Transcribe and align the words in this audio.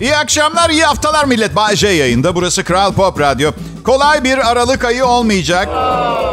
İyi 0.00 0.16
akşamlar, 0.16 0.70
iyi 0.70 0.84
haftalar 0.84 1.24
millet. 1.24 1.56
Bay 1.56 1.76
J 1.76 1.88
yayında. 1.88 2.34
Burası 2.34 2.64
Kral 2.64 2.92
Pop 2.92 3.20
Radyo. 3.20 3.50
Kolay 3.84 4.24
bir 4.24 4.50
Aralık 4.50 4.84
ayı 4.84 5.06
olmayacak. 5.06 5.68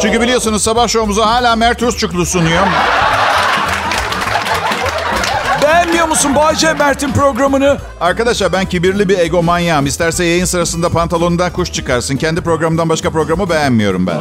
Çünkü 0.01 0.21
biliyorsunuz 0.21 0.63
sabah 0.63 0.88
şovumuzu 0.88 1.21
hala 1.21 1.55
Mert 1.55 1.81
Rusçuklu 1.81 2.25
sunuyor. 2.25 2.68
Beğenmiyor 5.63 6.07
musun 6.07 6.36
Bayce 6.36 6.73
Mert'in 6.73 7.11
programını? 7.11 7.77
Arkadaşlar 8.02 8.54
ben 8.54 8.65
kibirli 8.65 9.09
bir 9.09 9.20
egomanyağım. 9.20 9.86
İsterse 9.86 10.25
yayın 10.25 10.45
sırasında 10.45 10.89
pantolonundan 10.89 11.54
kuş 11.54 11.71
çıkarsın. 11.71 12.18
Kendi 12.18 12.41
programdan 12.41 12.89
başka 12.89 13.09
programı 13.09 13.50
beğenmiyorum 13.50 14.07
ben. 14.07 14.18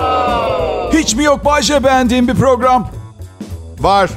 Hiç 0.92 1.14
mi 1.14 1.24
yok 1.24 1.44
Bayce 1.44 1.84
beğendiğin 1.84 2.28
bir 2.28 2.34
program? 2.34 2.88
Var. 3.80 4.10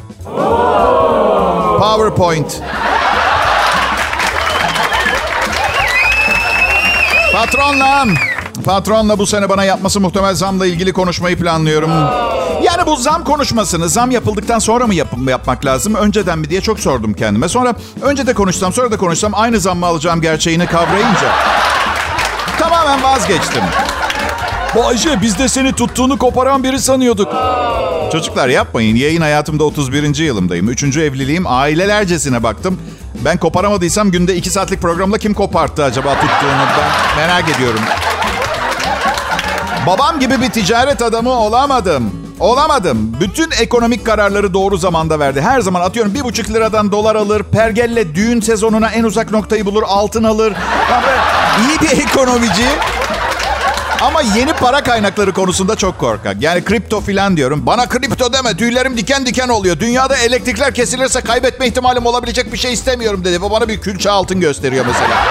PowerPoint. 1.80 2.62
Patronla, 7.36 8.06
patronla 8.66 9.20
bu 9.20 9.28
sene 9.28 9.50
bana 9.50 9.64
yapması 9.64 10.00
muhtemel 10.00 10.36
zamla 10.36 10.66
ilgili 10.66 10.94
konuşmayı 10.94 11.38
planlıyorum. 11.38 11.92
Yani 12.64 12.86
bu 12.86 12.96
zam 12.96 13.24
konuşmasını 13.24 13.90
zam 13.90 14.12
yapıldıktan 14.12 14.60
sonra 14.60 14.88
mı 14.88 14.96
yap 14.96 15.08
yapmak 15.28 15.66
lazım, 15.66 15.96
önceden 15.96 16.40
mi 16.40 16.50
diye 16.50 16.62
çok 16.62 16.80
sordum 16.80 17.14
kendime. 17.14 17.50
Sonra 17.50 17.74
önce 18.02 18.28
de 18.28 18.34
konuşsam, 18.34 18.74
sonra 18.74 18.92
da 18.92 18.98
konuşsam 18.98 19.32
aynı 19.36 19.60
zam 19.60 19.78
mı 19.78 19.86
alacağım 19.86 20.22
gerçeğini 20.22 20.66
kavrayınca 20.66 21.32
tamamen 22.60 23.04
vazgeçtim. 23.04 23.64
Bayce 24.76 25.22
biz 25.22 25.40
de 25.40 25.48
seni 25.48 25.74
tuttuğunu 25.74 26.18
koparan 26.18 26.64
biri 26.64 26.80
sanıyorduk. 26.80 27.34
Çocuklar 28.12 28.48
yapmayın. 28.48 28.96
Yayın 28.96 29.22
hayatımda 29.22 29.64
31. 29.64 30.16
yılımdayım. 30.16 30.70
Üçüncü 30.70 31.02
evliliğim. 31.02 31.48
Ailelercesine 31.48 32.44
baktım. 32.44 32.80
Ben 33.26 33.38
koparamadıysam 33.38 34.12
günde 34.12 34.36
2 34.36 34.50
saatlik 34.50 34.82
programla 34.82 35.18
kim 35.18 35.34
koparttı 35.34 35.84
acaba 35.84 36.14
tuttuğunu 36.14 36.66
ben 36.78 37.18
merak 37.18 37.50
ediyorum. 37.50 37.80
Babam 39.88 40.20
gibi 40.20 40.42
bir 40.42 40.50
ticaret 40.50 41.02
adamı 41.02 41.30
olamadım. 41.30 42.12
Olamadım. 42.40 43.16
Bütün 43.20 43.52
ekonomik 43.52 44.06
kararları 44.06 44.54
doğru 44.54 44.78
zamanda 44.78 45.20
verdi. 45.20 45.42
Her 45.42 45.62
zaman 45.62 45.82
atıyorum 45.82 46.14
bir 46.14 46.24
buçuk 46.24 46.50
liradan 46.50 46.92
dolar 46.92 47.16
alır. 47.16 47.44
Pergelle 47.44 48.16
düğün 48.16 48.42
sezonuna 48.42 48.90
en 48.90 49.04
uzak 49.04 49.32
noktayı 49.32 49.66
bulur. 49.66 49.84
Altın 49.88 50.24
alır. 50.24 50.54
Yani 50.92 51.06
iyi 51.68 51.82
bir 51.82 52.04
ekonomici. 52.04 52.66
Ama 54.06 54.22
yeni 54.22 54.54
para 54.54 54.84
kaynakları 54.84 55.34
konusunda 55.34 55.76
çok 55.76 56.00
korkak. 56.00 56.38
Yani 56.40 56.64
kripto 56.64 57.02
filan 57.02 57.38
diyorum. 57.38 57.66
Bana 57.66 57.90
kripto 57.90 58.34
deme 58.34 58.58
tüylerim 58.58 58.98
diken 58.98 59.26
diken 59.26 59.50
oluyor. 59.50 59.80
Dünyada 59.80 60.18
elektrikler 60.18 60.74
kesilirse 60.74 61.22
kaybetme 61.22 61.68
ihtimalim 61.68 62.06
olabilecek 62.06 62.54
bir 62.54 62.58
şey 62.58 62.74
istemiyorum 62.74 63.26
dedi. 63.26 63.42
Bu 63.42 63.52
bana 63.52 63.68
bir 63.68 63.82
külçe 63.82 64.10
altın 64.10 64.40
gösteriyor 64.40 64.86
mesela. 64.88 65.24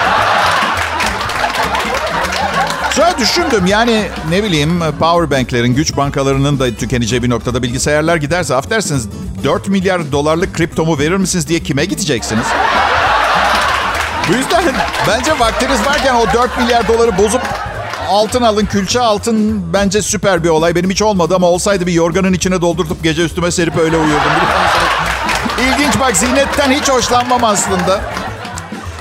Sonra 2.91 3.17
düşündüm 3.19 3.65
yani 3.65 4.07
ne 4.29 4.43
bileyim 4.43 4.79
powerbanklerin, 4.99 5.75
güç 5.75 5.97
bankalarının 5.97 6.59
da 6.59 6.75
tükeneceği 6.75 7.23
bir 7.23 7.29
noktada 7.29 7.63
bilgisayarlar 7.63 8.15
giderse 8.15 8.55
affedersiniz 8.55 9.07
4 9.43 9.67
milyar 9.67 10.11
dolarlık 10.11 10.53
kriptomu 10.53 10.99
verir 10.99 11.17
misiniz 11.17 11.47
diye 11.47 11.59
kime 11.59 11.85
gideceksiniz? 11.85 12.45
Bu 14.29 14.33
yüzden 14.33 14.63
bence 15.07 15.39
vaktiniz 15.39 15.85
varken 15.85 16.15
o 16.15 16.33
4 16.33 16.57
milyar 16.57 16.87
doları 16.87 17.17
bozup 17.17 17.41
altın 18.09 18.41
alın, 18.41 18.65
külçe 18.65 18.99
altın 18.99 19.63
bence 19.73 20.01
süper 20.01 20.43
bir 20.43 20.49
olay. 20.49 20.75
Benim 20.75 20.89
hiç 20.89 21.01
olmadı 21.01 21.35
ama 21.35 21.47
olsaydı 21.47 21.87
bir 21.87 21.93
yorganın 21.93 22.33
içine 22.33 22.61
doldurtup 22.61 23.03
gece 23.03 23.23
üstüme 23.23 23.51
serip 23.51 23.77
öyle 23.77 23.97
uyurdum. 23.97 24.31
İlginç 25.61 25.99
bak 25.99 26.17
ziynetten 26.17 26.71
hiç 26.71 26.89
hoşlanmam 26.89 27.43
aslında. 27.43 28.01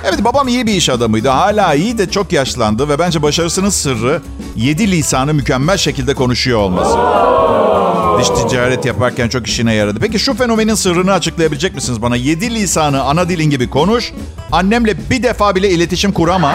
Evet 0.04 0.24
babam 0.24 0.48
iyi 0.48 0.66
bir 0.66 0.72
iş 0.74 0.88
adamıydı. 0.88 1.28
Hala 1.28 1.74
iyi 1.74 1.98
de 1.98 2.10
çok 2.10 2.32
yaşlandı 2.32 2.88
ve 2.88 2.98
bence 2.98 3.22
başarısının 3.22 3.70
sırrı 3.70 4.22
7 4.56 4.90
lisanı 4.90 5.34
mükemmel 5.34 5.76
şekilde 5.76 6.14
konuşuyor 6.14 6.58
olması. 6.58 6.98
Dış 8.18 8.28
ticaret 8.28 8.84
yaparken 8.84 9.28
çok 9.28 9.46
işine 9.46 9.74
yaradı. 9.74 9.98
Peki 10.00 10.18
şu 10.18 10.34
fenomenin 10.34 10.74
sırrını 10.74 11.12
açıklayabilecek 11.12 11.74
misiniz 11.74 12.02
bana? 12.02 12.16
7 12.16 12.54
lisanı 12.54 13.02
ana 13.02 13.28
dilin 13.28 13.50
gibi 13.50 13.70
konuş. 13.70 14.12
Annemle 14.52 15.10
bir 15.10 15.22
defa 15.22 15.54
bile 15.54 15.70
iletişim 15.70 16.12
kurama. 16.12 16.52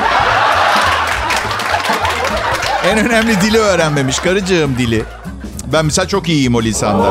En 2.90 2.98
önemli 2.98 3.42
dili 3.42 3.58
öğrenmemiş. 3.58 4.20
Karıcığım 4.20 4.78
dili. 4.78 5.06
Ben 5.74 5.86
mesela 5.86 6.08
çok 6.08 6.30
iyiyim 6.30 6.56
o 6.56 6.62
lisanda. 6.62 7.08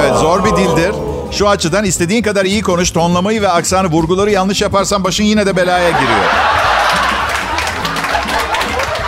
Evet 0.00 0.14
zor 0.14 0.44
bir 0.44 0.56
dildir. 0.56 0.92
Şu 1.32 1.48
açıdan 1.48 1.84
istediğin 1.84 2.22
kadar 2.22 2.44
iyi 2.44 2.62
konuş. 2.62 2.90
Tonlamayı 2.90 3.42
ve 3.42 3.48
aksanı 3.48 3.86
vurguları 3.88 4.30
yanlış 4.30 4.62
yaparsan 4.62 5.04
başın 5.04 5.24
yine 5.24 5.46
de 5.46 5.56
belaya 5.56 5.90
giriyor. 5.90 6.30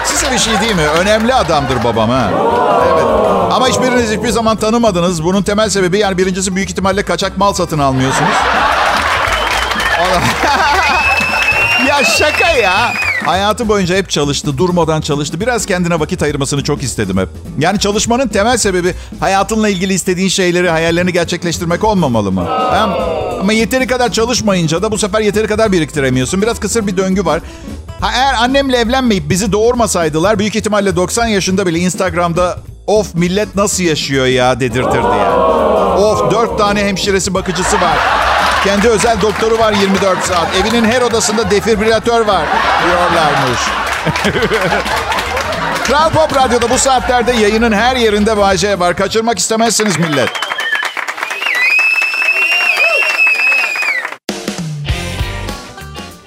Size 0.04 0.32
bir 0.32 0.38
şey 0.38 0.60
değil 0.60 0.76
mi? 0.76 0.86
Önemli 0.98 1.34
adamdır 1.34 1.84
babam 1.84 2.10
ha. 2.10 2.30
Evet. 2.92 3.04
Ama 3.52 3.68
hiçbiriniz 3.68 4.10
hiçbir 4.10 4.28
zaman 4.28 4.56
tanımadınız. 4.56 5.24
Bunun 5.24 5.42
temel 5.42 5.68
sebebi 5.68 5.98
yani 5.98 6.18
birincisi 6.18 6.56
büyük 6.56 6.70
ihtimalle 6.70 7.02
kaçak 7.02 7.38
mal 7.38 7.52
satın 7.52 7.78
almıyorsunuz. 7.78 8.36
ya 11.88 12.04
şaka 12.04 12.50
ya. 12.50 12.92
Hayatı 13.24 13.68
boyunca 13.68 13.96
hep 13.96 14.10
çalıştı, 14.10 14.58
durmadan 14.58 15.00
çalıştı. 15.00 15.40
Biraz 15.40 15.66
kendine 15.66 16.00
vakit 16.00 16.22
ayırmasını 16.22 16.64
çok 16.64 16.82
istedim 16.82 17.18
hep. 17.18 17.28
Yani 17.58 17.78
çalışmanın 17.78 18.28
temel 18.28 18.56
sebebi 18.56 18.94
hayatınla 19.20 19.68
ilgili 19.68 19.92
istediğin 19.92 20.28
şeyleri, 20.28 20.70
hayallerini 20.70 21.12
gerçekleştirmek 21.12 21.84
olmamalı 21.84 22.32
mı? 22.32 22.46
Hem, 22.72 22.90
ama 23.40 23.52
yeteri 23.52 23.86
kadar 23.86 24.12
çalışmayınca 24.12 24.82
da 24.82 24.90
bu 24.92 24.98
sefer 24.98 25.20
yeteri 25.20 25.46
kadar 25.46 25.72
biriktiremiyorsun. 25.72 26.42
Biraz 26.42 26.60
kısır 26.60 26.86
bir 26.86 26.96
döngü 26.96 27.24
var. 27.24 27.40
Ha, 28.00 28.10
eğer 28.14 28.34
annemle 28.34 28.76
evlenmeyip 28.76 29.30
bizi 29.30 29.52
doğurmasaydılar 29.52 30.38
büyük 30.38 30.56
ihtimalle 30.56 30.96
90 30.96 31.26
yaşında 31.26 31.66
bile 31.66 31.78
Instagram'da 31.78 32.58
of 32.86 33.14
millet 33.14 33.56
nasıl 33.56 33.82
yaşıyor 33.82 34.26
ya 34.26 34.60
dedirtirdi 34.60 34.96
yani. 34.96 35.71
Of 36.02 36.30
dört 36.30 36.58
tane 36.58 36.84
hemşiresi 36.84 37.34
bakıcısı 37.34 37.76
var. 37.80 37.98
Kendi 38.64 38.88
özel 38.88 39.20
doktoru 39.20 39.58
var 39.58 39.72
24 39.72 40.24
saat. 40.24 40.46
Evinin 40.56 40.84
her 40.84 41.02
odasında 41.02 41.50
defibrilatör 41.50 42.26
var 42.26 42.46
diyorlarmış. 42.84 43.60
Kral 45.84 46.10
Pop 46.10 46.36
Radyo'da 46.36 46.70
bu 46.70 46.78
saatlerde 46.78 47.32
yayının 47.32 47.72
her 47.72 47.96
yerinde 47.96 48.36
Bayce 48.36 48.78
var. 48.78 48.96
Kaçırmak 48.96 49.38
istemezsiniz 49.38 49.98
millet. 49.98 50.28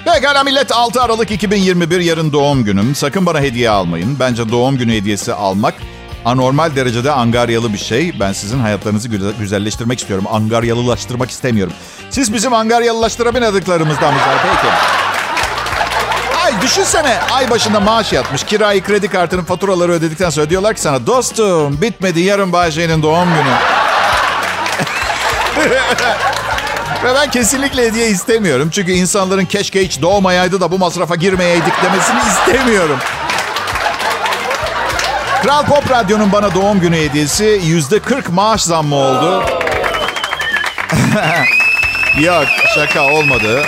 Pekala 0.05 0.43
millet 0.43 0.71
6 0.71 1.01
Aralık 1.01 1.31
2021 1.31 1.99
yarın 1.99 2.33
doğum 2.33 2.63
günüm. 2.63 2.95
Sakın 2.95 3.25
bana 3.25 3.39
hediye 3.39 3.69
almayın. 3.69 4.17
Bence 4.19 4.49
doğum 4.51 4.77
günü 4.77 4.93
hediyesi 4.93 5.33
almak 5.33 5.73
anormal 6.25 6.75
derecede 6.75 7.11
angaryalı 7.11 7.73
bir 7.73 7.77
şey. 7.77 8.19
Ben 8.19 8.33
sizin 8.33 8.59
hayatlarınızı 8.59 9.09
güzelleştirmek 9.39 9.99
istiyorum. 9.99 10.25
Angaryalılaştırmak 10.31 11.29
istemiyorum. 11.31 11.73
Siz 12.09 12.33
bizim 12.33 12.53
angaryalılaştırabilmediklerimizden 12.53 14.13
misal 14.13 14.37
peki. 14.43 14.73
Ay 16.45 16.61
düşünsene 16.61 17.19
ay 17.31 17.49
başında 17.49 17.79
maaş 17.79 18.13
yatmış. 18.13 18.43
Kirayı, 18.43 18.83
kredi 18.83 19.07
kartının 19.07 19.43
faturaları 19.43 19.91
ödedikten 19.91 20.29
sonra 20.29 20.49
diyorlar 20.49 20.73
ki 20.73 20.81
sana 20.81 21.07
dostum 21.07 21.81
bitmedi 21.81 22.19
yarın 22.19 22.53
Bahçe'nin 22.53 23.03
doğum 23.03 23.29
günü. 23.29 23.55
Ve 27.03 27.15
ben 27.15 27.31
kesinlikle 27.31 27.85
hediye 27.85 28.07
istemiyorum. 28.07 28.69
Çünkü 28.71 28.91
insanların 28.91 29.45
keşke 29.45 29.85
hiç 29.85 30.01
doğmayaydı 30.01 30.61
da 30.61 30.71
bu 30.71 30.77
masrafa 30.77 31.15
girmeyeydik 31.15 31.73
demesini 31.83 32.19
istemiyorum. 32.29 32.99
Kral 35.45 35.65
Pop 35.65 35.91
Radyo'nun 35.91 36.31
bana 36.31 36.55
doğum 36.55 36.79
günü 36.79 36.95
hediyesi 36.95 37.61
yüzde 37.63 37.99
40 37.99 38.29
maaş 38.29 38.61
zammı 38.61 38.95
oldu. 38.95 39.43
Yok 42.21 42.45
şaka 42.75 43.03
olmadı. 43.03 43.63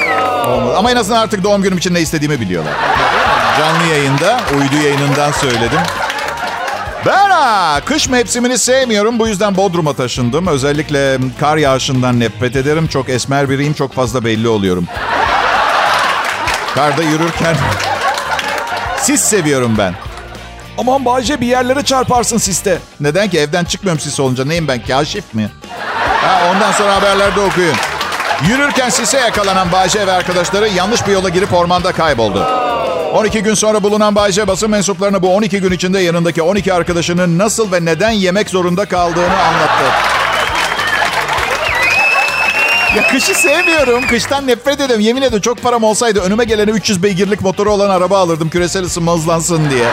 olmadı. 0.48 0.78
Ama 0.78 0.92
en 0.92 0.96
azından 0.96 1.22
artık 1.22 1.44
doğum 1.44 1.62
günüm 1.62 1.78
için 1.78 1.94
ne 1.94 2.01
istediğimi 2.01 2.40
biliyorlar. 2.42 2.74
Canlı 3.60 3.88
yayında, 3.94 4.40
uydu 4.54 4.84
yayınından 4.84 5.31
söyledim. 5.31 5.80
Ben 7.06 7.31
kış 7.86 8.10
mevsimini 8.10 8.57
sevmiyorum. 8.57 9.19
Bu 9.19 9.28
yüzden 9.28 9.57
Bodrum'a 9.57 9.94
taşındım. 9.94 10.48
Özellikle 10.48 11.18
kar 11.40 11.57
yağışından 11.57 12.19
nefret 12.19 12.56
ederim. 12.56 12.88
Çok 12.88 13.10
esmer 13.10 13.50
biriyim. 13.50 13.74
Çok 13.74 13.94
fazla 13.94 14.25
belli 14.25 14.48
oluyorum. 14.48 14.88
Karda 16.75 17.04
yürürken 17.04 17.56
sis 19.01 19.22
seviyorum 19.22 19.75
ben. 19.78 20.06
Aman 20.77 21.06
Bayce 21.06 21.41
bir 21.41 21.47
yerlere 21.47 21.83
çarparsın 21.83 22.38
siste. 22.38 22.77
Neden 23.00 23.29
ki? 23.29 23.39
Evden 23.39 23.63
çıkmıyorum 23.63 24.00
sis 24.00 24.19
olunca. 24.19 24.45
Neyim 24.45 24.68
ben? 24.68 24.83
Kaşif 24.85 25.33
mi? 25.33 25.50
Ha, 26.21 26.51
ondan 26.56 26.71
sonra 26.71 26.95
haberlerde 26.95 27.39
okuyun. 27.39 27.75
Yürürken 28.50 28.89
sise 28.89 29.18
yakalanan 29.18 29.71
Bayce 29.71 30.07
ve 30.07 30.12
arkadaşları 30.12 30.68
yanlış 30.68 31.07
bir 31.07 31.12
yola 31.13 31.29
girip 31.29 31.53
ormanda 31.53 31.91
kayboldu. 31.91 32.47
12 33.13 33.44
gün 33.44 33.53
sonra 33.53 33.83
bulunan 33.83 34.15
Bayce 34.15 34.47
basın 34.47 34.69
mensuplarına 34.69 35.21
bu 35.21 35.35
12 35.35 35.62
gün 35.62 35.71
içinde 35.71 36.00
yanındaki 36.00 36.41
12 36.41 36.74
arkadaşının 36.74 37.38
nasıl 37.38 37.71
ve 37.71 37.85
neden 37.85 38.12
yemek 38.12 38.50
zorunda 38.50 38.85
kaldığını 38.85 39.39
anlattı. 39.44 39.83
Ya 42.95 43.07
kışı 43.07 43.35
sevmiyorum. 43.35 44.07
Kıştan 44.07 44.47
nefret 44.47 44.75
ediyorum. 44.75 45.00
Yemin 45.00 45.21
ediyorum 45.21 45.41
çok 45.41 45.62
param 45.63 45.83
olsaydı 45.83 46.19
önüme 46.21 46.44
gelene 46.44 46.71
300 46.71 47.03
beygirlik 47.03 47.41
motoru 47.41 47.71
olan 47.71 47.89
araba 47.89 48.19
alırdım. 48.19 48.50
Küresel 48.50 48.83
ısınma 48.83 49.13
hızlansın 49.13 49.69
diye. 49.69 49.85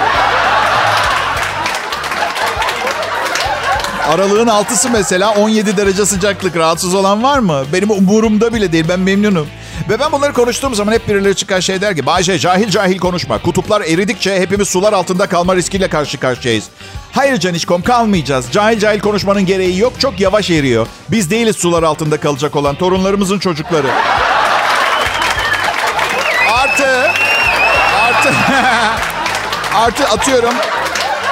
Aralığın 4.08 4.46
altısı 4.46 4.90
mesela 4.90 5.34
17 5.34 5.76
derece 5.76 6.06
sıcaklık. 6.06 6.56
Rahatsız 6.56 6.94
olan 6.94 7.22
var 7.22 7.38
mı? 7.38 7.64
Benim 7.72 7.90
umurumda 7.90 8.54
bile 8.54 8.72
değil. 8.72 8.84
Ben 8.88 9.00
memnunum. 9.00 9.46
Ve 9.88 9.98
ben 10.00 10.12
bunları 10.12 10.32
konuştuğum 10.32 10.74
zaman 10.74 10.92
hep 10.92 11.08
birileri 11.08 11.34
çıkar 11.34 11.60
şey 11.60 11.80
der 11.80 11.96
ki... 11.96 12.06
Bayce 12.06 12.38
cahil 12.38 12.70
cahil 12.70 12.98
konuşma. 12.98 13.38
Kutuplar 13.38 13.80
eridikçe 13.80 14.40
hepimiz 14.40 14.68
sular 14.68 14.92
altında 14.92 15.26
kalma 15.26 15.56
riskiyle 15.56 15.88
karşı 15.88 16.20
karşıyayız. 16.20 16.64
Hayır 17.12 17.36
Canişkom 17.36 17.82
kalmayacağız. 17.82 18.46
Cahil 18.52 18.78
cahil 18.78 19.00
konuşmanın 19.00 19.46
gereği 19.46 19.78
yok. 19.78 19.92
Çok 20.00 20.20
yavaş 20.20 20.50
eriyor. 20.50 20.86
Biz 21.10 21.30
değiliz 21.30 21.56
sular 21.56 21.82
altında 21.82 22.16
kalacak 22.16 22.56
olan 22.56 22.74
torunlarımızın 22.74 23.38
çocukları. 23.38 23.88
Artı... 26.52 27.10
Artı... 28.04 28.34
artı 29.74 30.08
atıyorum... 30.08 30.54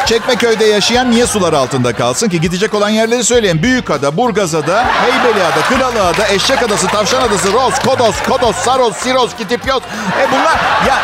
Çekmeköy'de 0.06 0.64
yaşayan 0.64 1.10
niye 1.10 1.26
sular 1.26 1.52
altında 1.52 1.93
kalsın 1.93 2.28
ki? 2.28 2.40
Gidecek 2.40 2.75
olan 2.75 2.88
yerleri 2.88 3.25
söyleyin. 3.25 3.62
Büyükada, 3.62 4.16
Burgazada, 4.16 4.84
Heybeliada, 4.84 5.62
Kınalıada, 5.69 6.28
Eşek 6.28 6.62
Adası, 6.62 6.87
Tavşan 6.87 7.22
Adası, 7.22 7.52
Roz, 7.52 7.78
Kodos, 7.78 8.22
Kodos, 8.28 8.56
Saros, 8.56 8.96
Siros, 8.96 9.37
Kitipyos. 9.37 9.82
E 10.20 10.32
bunlar 10.32 10.60
ya 10.88 10.99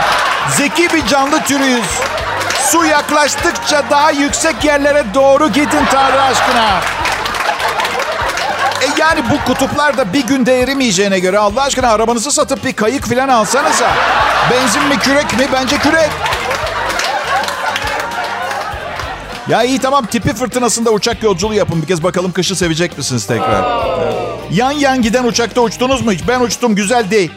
zeki 0.57 0.93
bir 0.95 1.07
canlı 1.07 1.41
türüyüz. 1.43 1.87
Su 2.71 2.85
yaklaştıkça 2.85 3.83
daha 3.91 4.11
yüksek 4.11 4.65
yerlere 4.65 5.05
doğru 5.15 5.49
gidin 5.49 5.85
Tanrı 5.93 6.23
aşkına. 6.23 6.81
E 8.83 8.87
yani 8.99 9.21
bu 9.31 9.45
kutuplarda 9.45 10.13
bir 10.13 10.27
günde 10.27 10.61
erimeyeceğine 10.61 11.19
göre 11.19 11.39
Allah 11.39 11.63
aşkına 11.63 11.91
arabanızı 11.91 12.31
satıp 12.31 12.65
bir 12.65 12.73
kayık 12.73 13.07
falan 13.07 13.29
alsanıza. 13.29 13.91
Benzin 14.51 14.83
mi 14.83 14.99
kürek 14.99 15.39
mi? 15.39 15.49
Bence 15.53 15.79
kürek. 15.79 16.11
Ya 19.49 19.63
iyi 19.63 19.79
tamam 19.79 20.07
tipi 20.07 20.35
fırtınasında 20.35 20.91
uçak 20.91 21.23
yolculuğu 21.23 21.55
yapın. 21.55 21.83
Bir 21.83 21.87
kez 21.87 22.03
bakalım 22.03 22.33
kışı 22.33 22.57
sevecek 22.57 22.99
misiniz 22.99 23.27
tekrar? 23.27 23.65
Evet. 24.03 24.15
Yan 24.51 24.71
yan 24.71 25.03
giden 25.03 25.25
uçakta 25.25 25.61
uçtunuz 25.61 26.03
mu 26.05 26.13
hiç? 26.13 26.21
Ben 26.29 26.41
uçtum 26.41 26.75
güzel 26.75 27.11
değil. 27.11 27.33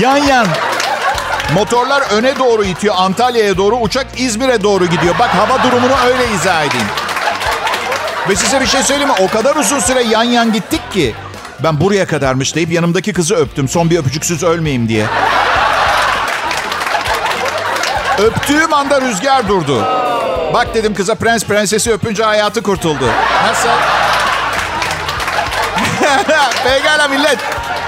Yan 0.00 0.16
yan. 0.16 0.46
Motorlar 1.54 2.02
öne 2.10 2.38
doğru 2.38 2.64
itiyor 2.64 2.94
Antalya'ya 2.98 3.56
doğru. 3.56 3.76
Uçak 3.76 4.06
İzmir'e 4.16 4.62
doğru 4.62 4.86
gidiyor. 4.86 5.14
Bak 5.18 5.28
hava 5.28 5.62
durumunu 5.62 5.92
öyle 6.06 6.34
izah 6.34 6.64
edeyim. 6.64 6.86
Ve 8.28 8.36
size 8.36 8.60
bir 8.60 8.66
şey 8.66 8.82
söyleyeyim 8.82 9.08
mi? 9.08 9.14
O 9.20 9.28
kadar 9.28 9.56
uzun 9.56 9.78
süre 9.78 10.02
yan 10.02 10.22
yan 10.22 10.52
gittik 10.52 10.92
ki. 10.92 11.14
Ben 11.62 11.80
buraya 11.80 12.06
kadarmış 12.06 12.54
deyip 12.54 12.72
yanımdaki 12.72 13.12
kızı 13.12 13.34
öptüm. 13.34 13.68
Son 13.68 13.90
bir 13.90 13.98
öpücüksüz 13.98 14.42
ölmeyeyim 14.42 14.88
diye. 14.88 15.06
Öptüğüm 18.20 18.74
anda 18.74 19.00
rüzgar 19.00 19.48
durdu. 19.48 19.84
Bak 20.54 20.74
dedim 20.74 20.94
kıza 20.94 21.14
prens 21.14 21.44
prensesi 21.44 21.92
öpünce 21.92 22.24
hayatı 22.24 22.62
kurtuldu. 22.62 23.04
Nasıl? 23.46 23.68
Pekala 26.64 27.08
millet. 27.08 27.38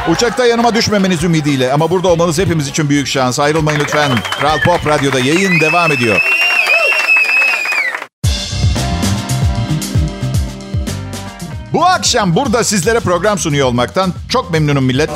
Uçakta 0.09 0.47
yanıma 0.47 0.75
düşmemeniz 0.75 1.25
ümidiyle 1.25 1.73
ama 1.73 1.91
burada 1.91 2.09
olmanız 2.09 2.39
hepimiz 2.39 2.69
için 2.69 2.89
büyük 2.89 3.07
şans. 3.07 3.41
Ayrılmayın 3.41 3.81
lütfen. 3.81 4.11
Kral 4.41 4.61
Pop 4.61 4.87
Radyo'da 4.87 5.19
yayın 5.19 5.61
devam 5.61 5.93
ediyor. 5.93 6.23
Bu 11.83 11.87
akşam 11.87 12.37
burada 12.37 12.65
sizlere 12.65 13.01
program 13.01 13.39
sunuyor 13.39 13.67
olmaktan 13.67 14.13
çok 14.29 14.51
memnunum 14.51 14.85
millet. 14.85 15.11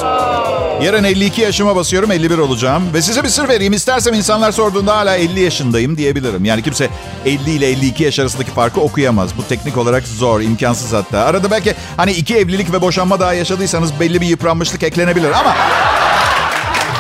Yarın 0.83 1.05
52 1.05 1.41
yaşıma 1.41 1.77
basıyorum 1.77 2.13
51 2.13 2.39
olacağım. 2.39 2.83
Ve 2.95 3.03
size 3.03 3.25
bir 3.25 3.29
sır 3.29 3.49
vereyim. 3.49 3.73
İstersem 3.73 4.15
insanlar 4.15 4.53
sorduğunda 4.53 4.97
hala 4.97 5.17
50 5.17 5.41
yaşındayım 5.41 5.97
diyebilirim. 5.97 6.45
Yani 6.45 6.63
kimse 6.63 6.89
50 7.27 7.51
ile 7.51 7.69
52 7.69 8.05
yaş 8.05 8.19
arasındaki 8.19 8.51
farkı 8.51 8.81
okuyamaz. 8.81 9.31
Bu 9.39 9.49
teknik 9.49 9.77
olarak 9.77 10.07
zor, 10.09 10.41
imkansız 10.41 10.93
hatta. 10.93 11.19
Arada 11.19 11.51
belki 11.51 11.75
hani 11.97 12.13
iki 12.13 12.37
evlilik 12.37 12.73
ve 12.73 12.81
boşanma 12.83 13.21
daha 13.21 13.33
yaşadıysanız 13.33 14.01
belli 14.01 14.21
bir 14.21 14.27
yıpranmışlık 14.27 14.83
eklenebilir 14.83 15.31
ama... 15.31 15.57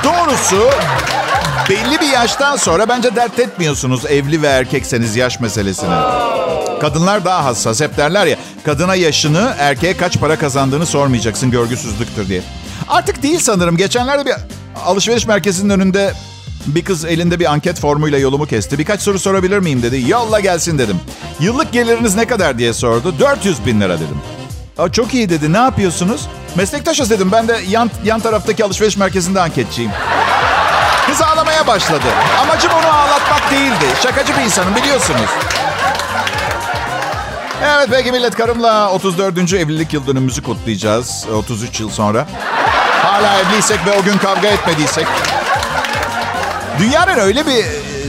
Doğrusu 0.04 0.70
belli 1.70 2.00
bir 2.00 2.08
yaştan 2.08 2.56
sonra 2.56 2.88
bence 2.88 3.16
dert 3.16 3.38
etmiyorsunuz 3.38 4.06
evli 4.06 4.42
ve 4.42 4.46
erkekseniz 4.46 5.16
yaş 5.16 5.40
meselesini. 5.40 5.94
Kadınlar 6.80 7.24
daha 7.24 7.44
hassas. 7.44 7.80
Hep 7.80 7.96
derler 7.96 8.26
ya 8.26 8.36
kadına 8.66 8.94
yaşını 8.94 9.54
erkeğe 9.58 9.96
kaç 9.96 10.20
para 10.20 10.38
kazandığını 10.38 10.86
sormayacaksın 10.86 11.50
görgüsüzlüktür 11.50 12.28
diye. 12.28 12.42
Artık 12.88 13.22
değil 13.22 13.38
sanırım. 13.38 13.76
Geçenlerde 13.76 14.26
bir 14.26 14.34
alışveriş 14.84 15.26
merkezinin 15.26 15.70
önünde 15.70 16.12
bir 16.66 16.84
kız 16.84 17.04
elinde 17.04 17.40
bir 17.40 17.52
anket 17.52 17.80
formuyla 17.80 18.18
yolumu 18.18 18.46
kesti. 18.46 18.78
Birkaç 18.78 19.00
soru 19.00 19.18
sorabilir 19.18 19.58
miyim 19.58 19.82
dedi. 19.82 20.10
Yolla 20.10 20.40
gelsin 20.40 20.78
dedim. 20.78 21.00
Yıllık 21.40 21.72
geliriniz 21.72 22.14
ne 22.14 22.26
kadar 22.26 22.58
diye 22.58 22.72
sordu. 22.72 23.14
400 23.18 23.66
bin 23.66 23.80
lira 23.80 23.96
dedim. 23.96 24.18
Aa, 24.78 24.92
çok 24.92 25.14
iyi 25.14 25.28
dedi. 25.28 25.52
Ne 25.52 25.58
yapıyorsunuz? 25.58 26.28
Meslektaşız 26.56 27.10
dedim. 27.10 27.32
Ben 27.32 27.48
de 27.48 27.60
yan, 27.68 27.90
yan 28.04 28.20
taraftaki 28.20 28.64
alışveriş 28.64 28.96
merkezinde 28.96 29.40
anketçiyim. 29.40 29.90
Kız 31.06 31.22
ağlamaya 31.22 31.66
başladı. 31.66 32.06
Amacım 32.40 32.72
onu 32.72 32.86
ağlatmak 32.86 33.50
değildi. 33.50 33.86
Şakacı 34.02 34.36
bir 34.36 34.42
insanım 34.42 34.76
biliyorsunuz. 34.76 35.30
Evet 37.78 37.88
peki 37.90 38.12
millet 38.12 38.34
karımla 38.34 38.92
34. 38.92 39.52
evlilik 39.52 39.92
yıl 39.92 40.06
dönümümüzü 40.06 40.42
kutlayacağız. 40.42 41.26
33 41.34 41.80
yıl 41.80 41.90
sonra. 41.90 42.26
Hala 43.02 43.40
evliysek 43.40 43.86
ve 43.86 43.92
o 43.92 44.02
gün 44.02 44.18
kavga 44.18 44.48
etmediysek. 44.48 45.06
Dünyanın 46.78 47.18
öyle 47.18 47.46
bir 47.46 47.64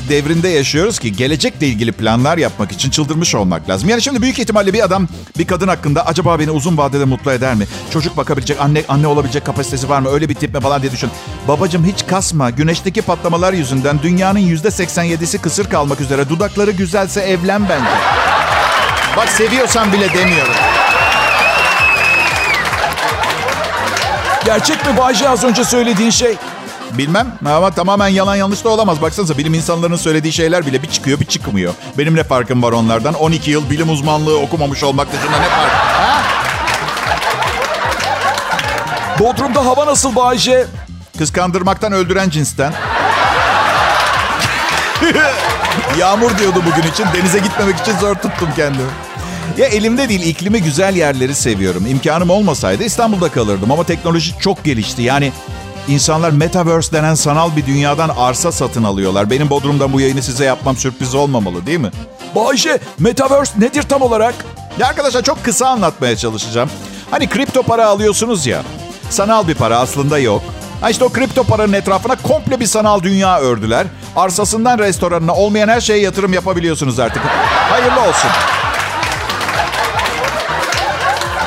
devrinde 0.10 0.48
yaşıyoruz 0.48 1.00
ki 1.00 1.16
gelecekle 1.16 1.68
ilgili 1.68 1.92
planlar 1.92 2.38
yapmak 2.38 2.72
için 2.72 2.90
çıldırmış 2.90 3.36
olmak 3.36 3.70
lazım. 3.70 3.90
Yani 3.90 4.02
şimdi 4.02 4.22
büyük 4.22 4.40
ihtimalle 4.40 4.74
bir 4.74 4.84
adam 4.84 5.08
bir 5.38 5.48
kadın 5.48 5.68
hakkında 5.68 6.06
acaba 6.06 6.40
beni 6.40 6.52
uzun 6.52 6.78
vadede 6.78 7.06
mutlu 7.06 7.32
eder 7.32 7.56
mi? 7.56 7.68
Çocuk 7.94 8.18
bakabilecek, 8.18 8.62
anne 8.62 8.84
anne 8.88 9.08
olabilecek 9.08 9.46
kapasitesi 9.46 9.90
var 9.90 10.00
mı? 10.00 10.10
Öyle 10.10 10.30
bir 10.30 10.36
tip 10.36 10.54
mi 10.54 10.62
falan 10.62 10.82
diye 10.82 10.92
düşün. 10.92 11.10
Babacım 11.48 11.86
hiç 11.86 12.08
kasma. 12.08 12.50
Güneşteki 12.50 13.02
patlamalar 13.02 13.54
yüzünden 13.54 14.00
dünyanın 14.04 14.40
%87'si 14.40 15.38
kısır 15.38 15.70
kalmak 15.70 16.02
üzere. 16.02 16.30
Dudakları 16.30 16.72
güzelse 16.72 17.22
evlen 17.22 17.70
bence. 17.70 18.17
Bak 19.18 19.30
seviyorsan 19.30 19.94
bile 19.94 20.14
demiyorum. 20.14 20.54
Gerçek 24.46 24.86
mi 24.86 24.98
Bayce 24.98 25.30
az 25.30 25.44
önce 25.44 25.64
söylediğin 25.64 26.10
şey? 26.10 26.36
Bilmem 26.92 27.28
ama 27.46 27.72
tamamen 27.72 28.08
yalan 28.08 28.36
yanlış 28.36 28.64
da 28.64 28.70
olamaz. 28.70 29.02
Baksanıza 29.02 29.38
bilim 29.38 29.54
insanlarının 29.54 29.98
söylediği 29.98 30.34
şeyler 30.34 30.66
bile 30.66 30.84
bir 30.84 30.90
çıkıyor 30.90 31.20
bir 31.20 31.26
çıkmıyor. 31.26 31.74
Benim 31.98 32.16
ne 32.16 32.24
farkım 32.24 32.64
var 32.64 32.72
onlardan? 32.72 33.14
12 33.14 33.52
yıl 33.52 33.70
bilim 33.70 33.90
uzmanlığı 33.90 34.40
okumamış 34.40 34.84
olmak 34.84 35.08
dışında 35.12 35.40
ne 35.40 35.50
fark? 35.50 35.72
Ha? 35.72 36.22
Bodrum'da 39.20 39.66
hava 39.66 39.86
nasıl 39.86 40.16
Bayce? 40.16 40.68
Kıskandırmaktan 41.18 41.92
öldüren 41.92 42.30
cinsten. 42.30 42.74
Yağmur 45.98 46.38
diyordu 46.38 46.64
bugün 46.66 46.90
için. 46.90 47.06
Denize 47.14 47.40
gitmemek 47.40 47.80
için 47.80 47.98
zor 47.98 48.16
tuttum 48.16 48.50
kendimi. 48.56 49.07
Ya 49.58 49.66
elimde 49.66 50.10
değil 50.10 50.22
iklimi 50.22 50.62
güzel 50.64 50.96
yerleri 50.96 51.36
seviyorum. 51.36 51.86
İmkanım 51.88 52.30
olmasaydı 52.30 52.84
İstanbul'da 52.84 53.30
kalırdım 53.32 53.72
ama 53.72 53.84
teknoloji 53.84 54.40
çok 54.40 54.64
gelişti. 54.64 55.02
Yani 55.02 55.32
insanlar 55.88 56.30
metaverse 56.32 56.92
denen 56.92 57.16
sanal 57.16 57.56
bir 57.56 57.66
dünyadan 57.66 58.10
arsa 58.18 58.52
satın 58.52 58.84
alıyorlar. 58.84 59.30
Benim 59.30 59.50
Bodrum'dan 59.50 59.94
bu 59.94 60.02
yayını 60.02 60.24
size 60.24 60.46
yapmam 60.46 60.78
sürpriz 60.78 61.16
olmamalı 61.16 61.66
değil 61.66 61.80
mi? 61.80 61.92
Bayce 62.36 62.80
metaverse 63.00 63.60
nedir 63.60 63.84
tam 63.84 64.02
olarak? 64.02 64.36
Ya 64.80 64.88
arkadaşlar 64.88 65.24
çok 65.24 65.44
kısa 65.44 65.68
anlatmaya 65.68 66.18
çalışacağım. 66.18 66.70
Hani 67.12 67.30
kripto 67.30 67.64
para 67.64 67.86
alıyorsunuz 67.88 68.48
ya. 68.48 68.64
Sanal 69.10 69.48
bir 69.48 69.56
para 69.56 69.80
aslında 69.80 70.20
yok. 70.20 70.42
Ha 70.82 70.90
işte 70.90 71.04
o 71.04 71.10
kripto 71.10 71.44
paranın 71.44 71.74
etrafına 71.74 72.16
komple 72.16 72.60
bir 72.60 72.66
sanal 72.66 73.04
dünya 73.04 73.40
ördüler. 73.40 73.88
Arsasından 74.16 74.80
restoranına 74.80 75.36
olmayan 75.36 75.68
her 75.68 75.82
şeye 75.82 76.00
yatırım 76.00 76.34
yapabiliyorsunuz 76.34 77.00
artık. 77.00 77.22
Hayırlı 77.70 78.02
olsun. 78.02 78.30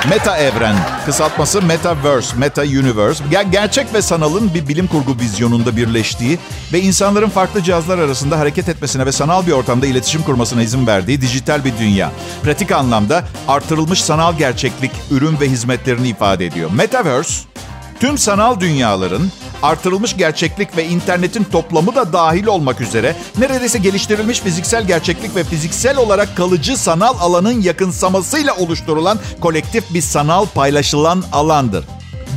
Meta 0.09 0.39
evren, 0.39 0.77
kısaltması 1.07 1.63
Metaverse, 1.63 2.37
Meta 2.37 2.63
Universe. 2.63 3.25
Ger- 3.25 3.51
gerçek 3.51 3.95
ve 3.95 4.03
sanalın 4.03 4.55
bir 4.55 4.69
bilim 4.69 4.87
kurgu 4.87 5.17
vizyonunda 5.21 5.77
birleştiği 5.77 6.39
ve 6.73 6.81
insanların 6.81 7.29
farklı 7.29 7.63
cihazlar 7.63 7.99
arasında 7.99 8.39
hareket 8.39 8.69
etmesine 8.69 9.07
ve 9.07 9.13
sanal 9.13 9.47
bir 9.47 9.53
ortamda 9.53 9.87
iletişim 9.87 10.23
kurmasına 10.23 10.63
izin 10.63 10.87
verdiği 10.87 11.21
dijital 11.21 11.65
bir 11.65 11.79
dünya. 11.79 12.13
Pratik 12.43 12.73
anlamda 12.73 13.25
artırılmış 13.49 14.05
sanal 14.05 14.39
gerçeklik 14.39 14.91
ürün 15.11 15.41
ve 15.41 15.49
hizmetlerini 15.49 16.09
ifade 16.09 16.47
ediyor. 16.47 16.71
Metaverse, 16.75 17.45
tüm 18.01 18.19
sanal 18.19 18.61
dünyaların 18.61 19.31
artırılmış 19.63 20.17
gerçeklik 20.17 20.77
ve 20.77 20.87
internetin 20.87 21.45
toplamı 21.45 21.95
da 21.95 22.13
dahil 22.13 22.47
olmak 22.47 22.81
üzere 22.81 23.17
neredeyse 23.39 23.79
geliştirilmiş 23.79 24.41
fiziksel 24.41 24.87
gerçeklik 24.87 25.37
ve 25.37 25.45
fiziksel 25.45 25.97
olarak 25.97 26.37
kalıcı 26.37 26.77
sanal 26.77 27.15
alanın 27.21 27.61
yakınsamasıyla 27.61 28.57
oluşturulan 28.57 29.19
kolektif 29.41 29.95
bir 29.95 30.03
sanal 30.03 30.47
paylaşılan 30.47 31.25
alandır. 31.33 31.85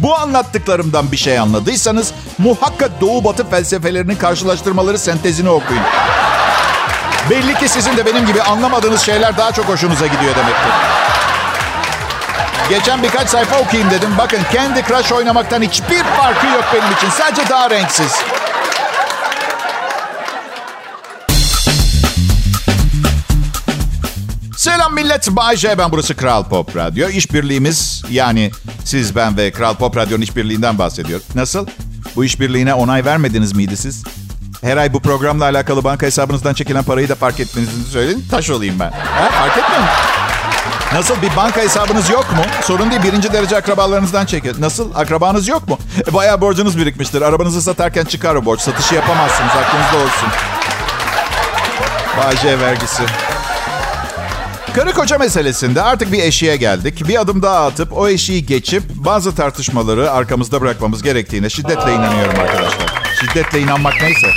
Bu 0.04 0.16
anlattıklarımdan 0.16 1.12
bir 1.12 1.18
şey 1.18 1.40
anladıysanız 1.40 2.14
muhakkak 2.38 3.02
Doğu 3.02 3.24
Batı 3.24 3.50
felsefelerinin 3.50 4.16
karşılaştırmaları 4.16 4.98
sentezini 5.00 5.50
okuyun. 5.50 5.84
Belli 7.30 7.54
ki 7.54 7.70
sizin 7.70 7.98
de 7.98 8.06
benim 8.06 8.26
gibi 8.26 8.42
anlamadığınız 8.42 9.02
şeyler 9.02 9.38
daha 9.38 9.52
çok 9.52 9.66
hoşunuza 9.66 10.08
gidiyor 10.08 10.36
demektir. 10.36 10.72
Geçen 12.70 13.04
birkaç 13.04 13.30
sayfa 13.30 13.60
okuyayım 13.60 13.92
dedim. 13.92 14.10
Bakın 14.18 14.40
Candy 14.54 14.80
Crush 14.88 15.12
oynamaktan 15.12 15.62
hiçbir 15.62 16.04
farkı 16.04 16.48
yok 16.48 16.64
benim 16.74 16.94
için. 16.94 17.10
Sadece 17.10 17.50
daha 17.50 17.70
renksiz. 17.70 18.12
Selam 24.58 24.94
millet. 24.96 25.28
Bay 25.32 25.56
J 25.58 25.78
ben 25.78 25.92
burası 25.92 26.16
Kral 26.16 26.44
Pop 26.44 26.76
Radyo. 26.76 27.10
İşbirliğimiz 27.10 28.04
yani 28.10 28.52
siz 28.86 29.16
ben 29.16 29.38
ve 29.38 29.52
Kral 29.52 29.76
Pop 29.76 29.98
Radyo'nun 29.98 30.22
işbirliğinden 30.22 30.78
bahsediyor. 30.78 31.22
Nasıl? 31.36 31.68
Bu 32.16 32.26
işbirliğine 32.26 32.74
onay 32.74 33.06
vermediniz 33.06 33.54
miydi 33.56 33.78
siz? 33.78 34.04
Her 34.62 34.78
ay 34.78 34.94
bu 34.94 35.00
programla 35.02 35.44
alakalı 35.46 35.84
banka 35.84 36.06
hesabınızdan 36.06 36.54
çekilen 36.54 36.84
parayı 36.84 37.10
da 37.10 37.16
fark 37.16 37.40
etmenizi 37.40 37.84
söyleyin. 37.92 38.26
Taş 38.32 38.50
olayım 38.50 38.80
ben. 38.80 38.92
Ha, 38.92 39.30
fark 39.30 39.58
etmiyor 39.58 39.82
musun? 39.82 40.13
Nasıl 40.94 41.22
bir 41.22 41.36
banka 41.36 41.62
hesabınız 41.62 42.10
yok 42.10 42.32
mu? 42.32 42.44
Sorun 42.62 42.92
değil 42.92 43.04
birinci 43.04 43.34
derece 43.34 43.58
akrabalarınızdan 43.58 44.26
çekin. 44.26 44.56
Nasıl 44.60 44.96
akrabanız 44.96 45.48
yok 45.48 45.68
mu? 45.68 45.78
E, 46.10 46.14
bayağı 46.14 46.42
borcunuz 46.42 46.78
birikmiştir. 46.78 47.22
Arabanızı 47.22 47.62
satarken 47.62 48.06
çıkar 48.06 48.36
o 48.36 48.46
borç. 48.46 48.62
Satışı 48.62 48.96
yapamazsınız 48.96 49.52
aklınızda 49.52 49.98
olsun. 49.98 50.30
Bağcı 52.18 52.60
vergisi. 52.60 53.04
Karı 54.76 54.94
koca 54.94 55.18
meselesinde 55.18 55.82
artık 55.82 56.12
bir 56.12 56.24
eşiğe 56.24 56.56
geldik. 56.56 57.08
Bir 57.08 57.22
adım 57.22 57.42
daha 57.42 57.66
atıp 57.66 57.98
o 57.98 58.08
eşiği 58.08 58.46
geçip 58.46 58.84
bazı 58.90 59.36
tartışmaları 59.36 60.12
arkamızda 60.12 60.62
bırakmamız 60.62 61.04
gerektiğine 61.04 61.50
şiddetle 61.50 61.94
inanıyorum 61.94 62.40
arkadaşlar. 62.40 62.94
Şiddetle 63.22 63.60
inanmak 63.60 63.94
neyse. 64.02 64.28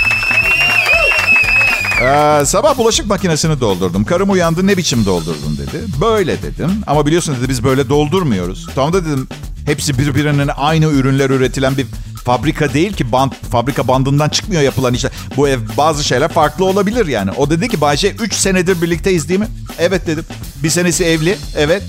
Ee, 2.01 2.45
sabah 2.45 2.77
bulaşık 2.77 3.07
makinesini 3.07 3.59
doldurdum. 3.61 4.03
Karım 4.05 4.29
uyandı 4.29 4.67
ne 4.67 4.77
biçim 4.77 5.05
doldurdun 5.05 5.57
dedi. 5.57 5.83
Böyle 6.01 6.41
dedim. 6.41 6.71
Ama 6.87 7.05
biliyorsun 7.05 7.35
dedi 7.39 7.49
biz 7.49 7.63
böyle 7.63 7.89
doldurmuyoruz. 7.89 8.67
Tamam 8.75 8.93
da 8.93 9.05
dedim 9.05 9.27
hepsi 9.65 9.97
birbirinin 9.97 10.49
aynı 10.57 10.85
ürünler 10.85 11.29
üretilen 11.29 11.77
bir 11.77 11.85
fabrika 12.25 12.73
değil 12.73 12.93
ki 12.93 13.11
band, 13.11 13.31
fabrika 13.51 13.87
bandından 13.87 14.29
çıkmıyor 14.29 14.61
yapılan 14.61 14.93
işler. 14.93 15.11
Bu 15.37 15.47
ev 15.47 15.59
bazı 15.77 16.03
şeyler 16.03 16.27
farklı 16.29 16.65
olabilir 16.65 17.07
yani. 17.07 17.31
O 17.31 17.49
dedi 17.49 17.67
ki 17.69 17.81
Bayce 17.81 18.11
3 18.11 18.33
senedir 18.33 18.81
birlikteyiz 18.81 19.29
değil 19.29 19.39
mi? 19.39 19.47
Evet 19.79 20.07
dedim. 20.07 20.25
Bir 20.63 20.69
senesi 20.69 21.05
evli. 21.05 21.37
Evet. 21.57 21.83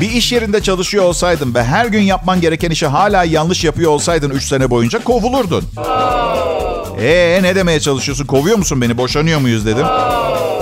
Bir 0.00 0.10
iş 0.10 0.32
yerinde 0.32 0.62
çalışıyor 0.62 1.04
olsaydın 1.04 1.54
ve 1.54 1.64
her 1.64 1.86
gün 1.86 2.02
yapman 2.02 2.40
gereken 2.40 2.70
işi 2.70 2.86
hala 2.86 3.24
yanlış 3.24 3.64
yapıyor 3.64 3.90
olsaydın 3.90 4.30
3 4.30 4.44
sene 4.44 4.70
boyunca 4.70 5.04
kovulurdun. 5.04 5.64
Ee 7.00 7.38
ne 7.42 7.54
demeye 7.56 7.80
çalışıyorsun? 7.80 8.26
Kovuyor 8.26 8.56
musun 8.56 8.80
beni? 8.80 8.98
Boşanıyor 8.98 9.40
muyuz 9.40 9.66
dedim. 9.66 9.86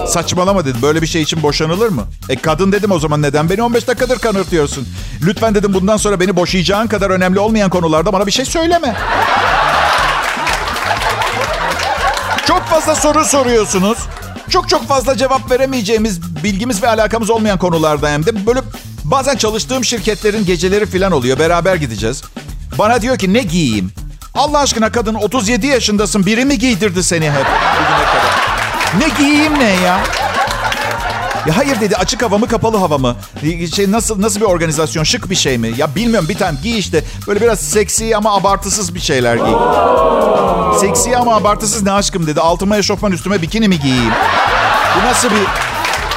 Saçmalama 0.07 0.65
dedi. 0.65 0.83
Böyle 0.83 1.03
bir 1.03 1.07
şey 1.07 1.23
için 1.23 1.43
boşanılır 1.43 1.89
mı? 1.89 2.03
E 2.29 2.37
kadın 2.37 2.73
dedim 2.73 2.91
o 2.91 2.99
zaman 2.99 3.23
neden 3.23 3.51
beni 3.51 3.63
15 3.63 3.89
dakikadır 3.89 4.19
kanırtıyorsun? 4.19 4.89
Lütfen 5.23 5.55
dedim 5.55 5.75
bundan 5.75 5.97
sonra 5.97 6.21
beni 6.21 6.37
boşayacağın 6.37 6.87
kadar 6.87 7.11
önemli 7.11 7.39
olmayan 7.39 7.71
konularda 7.71 8.13
bana 8.13 8.27
bir 8.27 8.33
şey 8.33 8.45
söyleme. 8.45 8.97
Çok 12.47 12.63
fazla 12.63 12.95
soru 12.95 13.25
soruyorsunuz. 13.25 13.99
Çok 14.49 14.69
çok 14.69 14.89
fazla 14.89 15.17
cevap 15.17 15.51
veremeyeceğimiz, 15.51 16.21
bilgimiz 16.45 16.83
ve 16.83 16.89
alakamız 16.89 17.31
olmayan 17.31 17.59
konularda 17.59 18.11
hem 18.11 18.27
de 18.27 18.47
böyle 18.47 18.61
bazen 19.05 19.37
çalıştığım 19.37 19.85
şirketlerin 19.85 20.47
geceleri 20.47 20.87
falan 20.87 21.13
oluyor. 21.13 21.39
Beraber 21.39 21.75
gideceğiz. 21.77 22.23
Bana 22.79 23.03
diyor 23.03 23.19
ki 23.19 23.33
ne 23.33 23.43
giyeyim? 23.43 23.93
Allah 24.35 24.59
aşkına 24.59 24.93
kadın 24.93 25.15
37 25.15 25.67
yaşındasın. 25.67 26.27
Biri 26.27 26.45
mi 26.45 26.59
giydirdi 26.59 27.05
seni 27.05 27.31
hep? 27.31 27.47
Ne 28.99 29.09
giyeyim 29.19 29.59
ne 29.59 29.71
ya? 29.71 30.01
Ya 31.47 31.57
hayır 31.57 31.81
dedi 31.81 31.97
açık 31.97 32.23
hava 32.23 32.39
mı 32.39 32.49
kapalı 32.49 32.77
hava 32.77 32.99
mı? 32.99 33.17
Şey 33.77 33.93
nasıl 33.93 34.23
nasıl 34.23 34.41
bir 34.41 34.45
organizasyon 34.45 35.05
şık 35.05 35.31
bir 35.31 35.35
şey 35.35 35.59
mi? 35.59 35.73
Ya 35.77 35.95
bilmiyorum 35.95 36.29
bir 36.29 36.39
tane 36.39 36.59
giy 36.63 36.79
işte. 36.79 37.05
Böyle 37.27 37.41
biraz 37.41 37.61
seksi 37.61 38.17
ama 38.17 38.35
abartısız 38.37 38.95
bir 38.95 39.01
şeyler 39.01 39.37
giy. 39.37 39.55
Seksi 40.81 41.17
ama 41.17 41.37
abartısız 41.37 41.83
ne 41.83 41.93
aşkım 41.93 42.27
dedi. 42.27 42.41
Altıma 42.41 42.77
eşofman 42.77 43.13
üstüme 43.13 43.43
bikini 43.43 43.69
mi 43.69 43.81
giyeyim? 43.81 44.13
Bu 44.97 45.07
nasıl 45.07 45.31
bir... 45.31 45.72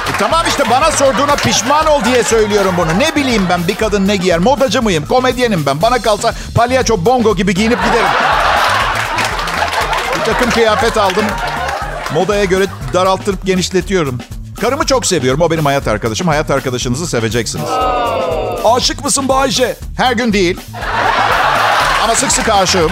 E 0.08 0.18
tamam 0.18 0.44
işte 0.48 0.70
bana 0.70 0.90
sorduğuna 0.92 1.34
pişman 1.36 1.86
ol 1.86 2.04
diye 2.04 2.24
söylüyorum 2.24 2.74
bunu. 2.78 2.98
Ne 2.98 3.14
bileyim 3.16 3.46
ben 3.50 3.68
bir 3.68 3.74
kadın 3.74 4.08
ne 4.08 4.16
giyer? 4.16 4.38
Modacı 4.38 4.82
mıyım? 4.82 5.06
Komedyenim 5.06 5.66
ben. 5.66 5.82
Bana 5.82 6.02
kalsa 6.02 6.34
palyaço 6.54 7.04
bongo 7.04 7.36
gibi 7.36 7.54
giyinip 7.54 7.78
giderim. 7.84 8.06
Bir 10.20 10.24
takım 10.32 10.50
kıyafet 10.50 10.96
aldım. 10.96 11.24
Modaya 12.14 12.44
göre 12.44 12.66
daralttırıp 12.92 13.46
genişletiyorum. 13.46 14.18
Karımı 14.60 14.86
çok 14.86 15.06
seviyorum. 15.06 15.40
O 15.40 15.50
benim 15.50 15.66
hayat 15.66 15.88
arkadaşım. 15.88 16.28
Hayat 16.28 16.50
arkadaşınızı 16.50 17.06
seveceksiniz. 17.06 17.68
Aşık 18.64 19.04
mısın 19.04 19.28
Bayce? 19.28 19.76
Her 19.96 20.12
gün 20.12 20.32
değil. 20.32 20.60
Ama 22.04 22.14
sık 22.14 22.32
sık 22.32 22.48
aşığım. 22.48 22.90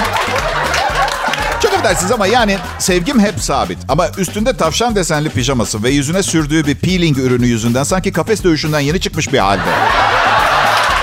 Affedersiniz 1.85 2.13
ama 2.13 2.27
yani 2.27 2.59
sevgim 2.79 3.21
hep 3.21 3.41
sabit. 3.41 3.79
Ama 3.89 4.09
üstünde 4.19 4.57
tavşan 4.57 4.95
desenli 4.95 5.29
pijaması 5.29 5.83
ve 5.83 5.91
yüzüne 5.91 6.23
sürdüğü 6.23 6.67
bir 6.67 6.75
peeling 6.75 7.19
ürünü 7.19 7.47
yüzünden 7.47 7.83
sanki 7.83 8.13
kafes 8.13 8.45
dövüşünden 8.45 8.81
yeni 8.81 9.01
çıkmış 9.01 9.33
bir 9.33 9.39
halde. 9.39 9.61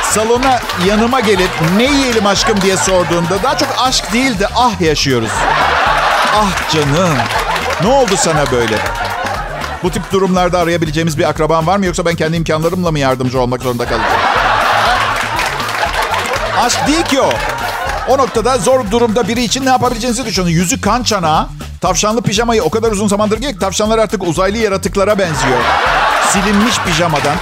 Salona 0.03 0.59
yanıma 0.87 1.19
gelip 1.19 1.49
ne 1.77 1.83
yiyelim 1.83 2.25
aşkım 2.25 2.61
diye 2.61 2.77
sorduğunda 2.77 3.43
daha 3.43 3.57
çok 3.57 3.69
aşk 3.79 4.13
değil 4.13 4.39
de 4.39 4.47
ah 4.55 4.81
yaşıyoruz. 4.81 5.31
Ah 6.35 6.73
canım. 6.73 7.17
Ne 7.81 7.87
oldu 7.87 8.13
sana 8.17 8.51
böyle? 8.51 8.75
Bu 9.83 9.91
tip 9.91 10.11
durumlarda 10.11 10.59
arayabileceğimiz 10.59 11.17
bir 11.17 11.29
akraban 11.29 11.67
var 11.67 11.77
mı 11.77 11.85
yoksa 11.85 12.05
ben 12.05 12.15
kendi 12.15 12.37
imkanlarımla 12.37 12.91
mı 12.91 12.99
yardımcı 12.99 13.39
olmak 13.39 13.61
zorunda 13.61 13.85
kalacağım? 13.85 14.21
Aşk 16.61 16.87
değil 16.87 17.03
ki 17.03 17.21
o. 17.21 17.29
O 18.11 18.17
noktada 18.17 18.57
zor 18.57 18.91
durumda 18.91 19.27
biri 19.27 19.43
için 19.43 19.65
ne 19.65 19.69
yapabileceğinizi 19.69 20.25
düşünün. 20.25 20.49
Yüzü 20.49 20.81
kan 20.81 21.03
çanağı, 21.03 21.47
tavşanlı 21.81 22.21
pijamayı 22.21 22.63
o 22.63 22.69
kadar 22.69 22.91
uzun 22.91 23.07
zamandır 23.07 23.37
giyiyor 23.37 23.53
ki 23.53 23.59
tavşanlar 23.59 23.97
artık 23.97 24.23
uzaylı 24.23 24.57
yaratıklara 24.57 25.19
benziyor. 25.19 25.59
Silinmiş 26.29 26.79
pijamadan. 26.79 27.35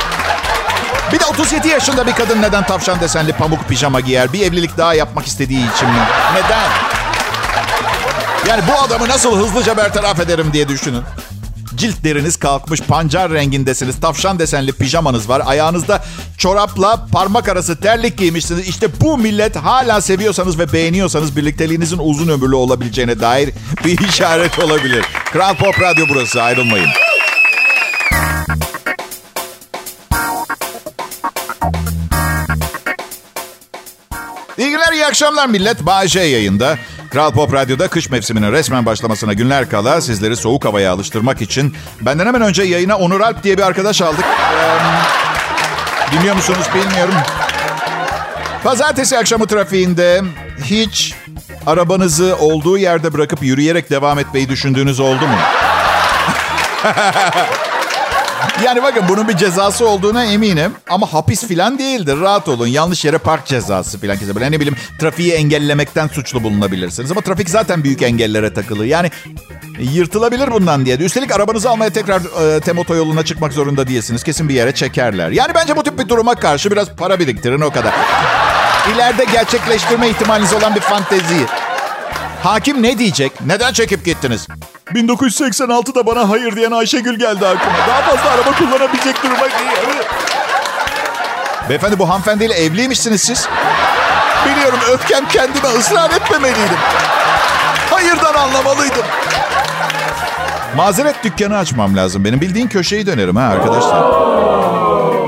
Bir 1.13 1.19
de 1.19 1.25
37 1.25 1.67
yaşında 1.67 2.07
bir 2.07 2.13
kadın 2.13 2.41
neden 2.41 2.63
tavşan 2.63 2.99
desenli 2.99 3.33
pamuk 3.33 3.67
pijama 3.69 3.99
giyer? 3.99 4.33
Bir 4.33 4.41
evlilik 4.41 4.77
daha 4.77 4.93
yapmak 4.93 5.25
istediği 5.25 5.73
için 5.75 5.89
mi? 5.89 6.01
Neden? 6.33 6.69
Yani 8.49 8.63
bu 8.67 8.81
adamı 8.81 9.09
nasıl 9.09 9.37
hızlıca 9.37 9.77
bertaraf 9.77 10.19
ederim 10.19 10.53
diye 10.53 10.67
düşünün. 10.67 11.03
Cilt 11.79 12.03
deriniz 12.03 12.37
kalkmış, 12.37 12.81
pancar 12.81 13.31
rengindesiniz, 13.31 13.99
tavşan 13.99 14.39
desenli 14.39 14.71
pijamanız 14.71 15.29
var. 15.29 15.41
Ayağınızda 15.45 16.03
çorapla 16.37 17.07
parmak 17.11 17.49
arası 17.49 17.79
terlik 17.81 18.17
giymişsiniz. 18.17 18.67
İşte 18.67 18.87
bu 19.01 19.17
millet 19.17 19.55
hala 19.55 20.01
seviyorsanız 20.01 20.59
ve 20.59 20.73
beğeniyorsanız 20.73 21.37
birlikteliğinizin 21.37 21.97
uzun 21.97 22.27
ömürlü 22.27 22.55
olabileceğine 22.55 23.19
dair 23.19 23.49
bir 23.85 23.97
işaret 24.09 24.59
olabilir. 24.59 25.05
Kral 25.31 25.55
Pop 25.55 25.81
Radyo 25.81 26.05
burası 26.09 26.43
ayrılmayın. 26.43 26.89
İyi 34.57 34.69
günler, 34.69 34.93
iyi 34.93 35.05
akşamlar 35.05 35.47
millet. 35.47 35.85
Bağcay 35.85 36.31
yayında. 36.31 36.77
Kral 37.09 37.31
Pop 37.31 37.53
Radyo'da 37.53 37.87
kış 37.87 38.09
mevsiminin 38.09 38.51
resmen 38.51 38.85
başlamasına 38.85 39.33
günler 39.33 39.69
kala 39.69 40.01
sizleri 40.01 40.35
soğuk 40.35 40.65
havaya 40.65 40.91
alıştırmak 40.91 41.41
için 41.41 41.75
benden 42.01 42.25
hemen 42.25 42.41
önce 42.41 42.63
yayına 42.63 42.97
Onur 42.97 43.21
Alp 43.21 43.43
diye 43.43 43.57
bir 43.57 43.63
arkadaş 43.63 44.01
aldık. 44.01 44.25
Ee, 44.25 46.17
dinliyor 46.17 46.35
musunuz 46.35 46.67
bilmiyorum. 46.75 47.13
Pazartesi 48.63 49.17
akşamı 49.17 49.47
trafiğinde 49.47 50.21
hiç 50.63 51.15
arabanızı 51.67 52.35
olduğu 52.39 52.77
yerde 52.77 53.13
bırakıp 53.13 53.43
yürüyerek 53.43 53.89
devam 53.89 54.19
etmeyi 54.19 54.49
düşündüğünüz 54.49 54.99
oldu 54.99 55.27
mu? 55.27 55.37
Yani 58.65 58.83
bakın 58.83 59.03
bunun 59.09 59.27
bir 59.27 59.37
cezası 59.37 59.87
olduğuna 59.87 60.25
eminim. 60.25 60.73
Ama 60.89 61.13
hapis 61.13 61.47
filan 61.47 61.79
değildir. 61.79 62.19
Rahat 62.21 62.47
olun. 62.47 62.67
Yanlış 62.67 63.05
yere 63.05 63.17
park 63.17 63.45
cezası 63.45 63.99
filan 63.99 64.17
kesebilir. 64.17 64.51
Ne 64.51 64.59
bileyim 64.59 64.77
trafiği 64.99 65.33
engellemekten 65.33 66.07
suçlu 66.07 66.43
bulunabilirsiniz. 66.43 67.11
Ama 67.11 67.21
trafik 67.21 67.49
zaten 67.49 67.83
büyük 67.83 68.01
engellere 68.01 68.53
takılı. 68.53 68.85
Yani 68.85 69.11
yırtılabilir 69.79 70.51
bundan 70.51 70.85
diye. 70.85 70.97
Üstelik 70.97 71.31
arabanızı 71.31 71.69
almaya 71.69 71.89
tekrar 71.89 72.21
e, 72.55 72.59
tem 72.59 72.77
otoyoluna 72.77 73.25
çıkmak 73.25 73.53
zorunda 73.53 73.87
değilsiniz. 73.87 74.23
Kesin 74.23 74.49
bir 74.49 74.53
yere 74.53 74.71
çekerler. 74.71 75.29
Yani 75.29 75.51
bence 75.55 75.75
bu 75.75 75.83
tip 75.83 75.99
bir 75.99 76.09
duruma 76.09 76.35
karşı 76.35 76.71
biraz 76.71 76.89
para 76.95 77.19
biriktirin 77.19 77.61
o 77.61 77.71
kadar. 77.71 77.93
İleride 78.95 79.25
gerçekleştirme 79.31 80.09
ihtimaliniz 80.09 80.53
olan 80.53 80.75
bir 80.75 80.81
fantezi. 80.81 81.45
Hakim 82.43 82.83
ne 82.83 82.97
diyecek? 82.97 83.31
Neden 83.45 83.73
çekip 83.73 84.05
gittiniz? 84.05 84.47
1986'da 84.93 86.05
bana 86.05 86.29
hayır 86.29 86.55
diyen 86.55 86.71
Ayşegül 86.71 87.19
geldi 87.19 87.47
aklıma. 87.47 87.77
Daha 87.87 88.01
fazla 88.01 88.29
araba 88.29 88.51
kullanabilecek 88.57 89.23
duruma 89.23 89.41
değil. 89.41 90.03
Beyefendi 91.69 91.99
bu 91.99 92.09
hanımefendiyle 92.09 92.53
evliymişsiniz 92.53 93.21
siz. 93.21 93.47
Biliyorum 94.45 94.79
öfkem 94.91 95.27
kendime 95.27 95.67
ısrar 95.67 96.09
etmemeliydim. 96.11 96.77
Hayırdan 97.91 98.33
anlamalıydım. 98.33 99.05
Mazeret 100.75 101.23
dükkanı 101.23 101.57
açmam 101.57 101.95
lazım. 101.97 102.25
Benim 102.25 102.41
bildiğin 102.41 102.67
köşeyi 102.67 103.07
dönerim 103.07 103.35
ha 103.35 103.43
arkadaşlar. 103.43 104.03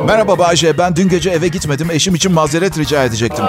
Merhaba 0.05 0.39
Bayce. 0.39 0.77
Ben 0.77 0.95
dün 0.95 1.09
gece 1.09 1.29
eve 1.29 1.47
gitmedim. 1.47 1.91
Eşim 1.91 2.15
için 2.15 2.31
mazeret 2.31 2.77
rica 2.77 3.03
edecektim. 3.03 3.45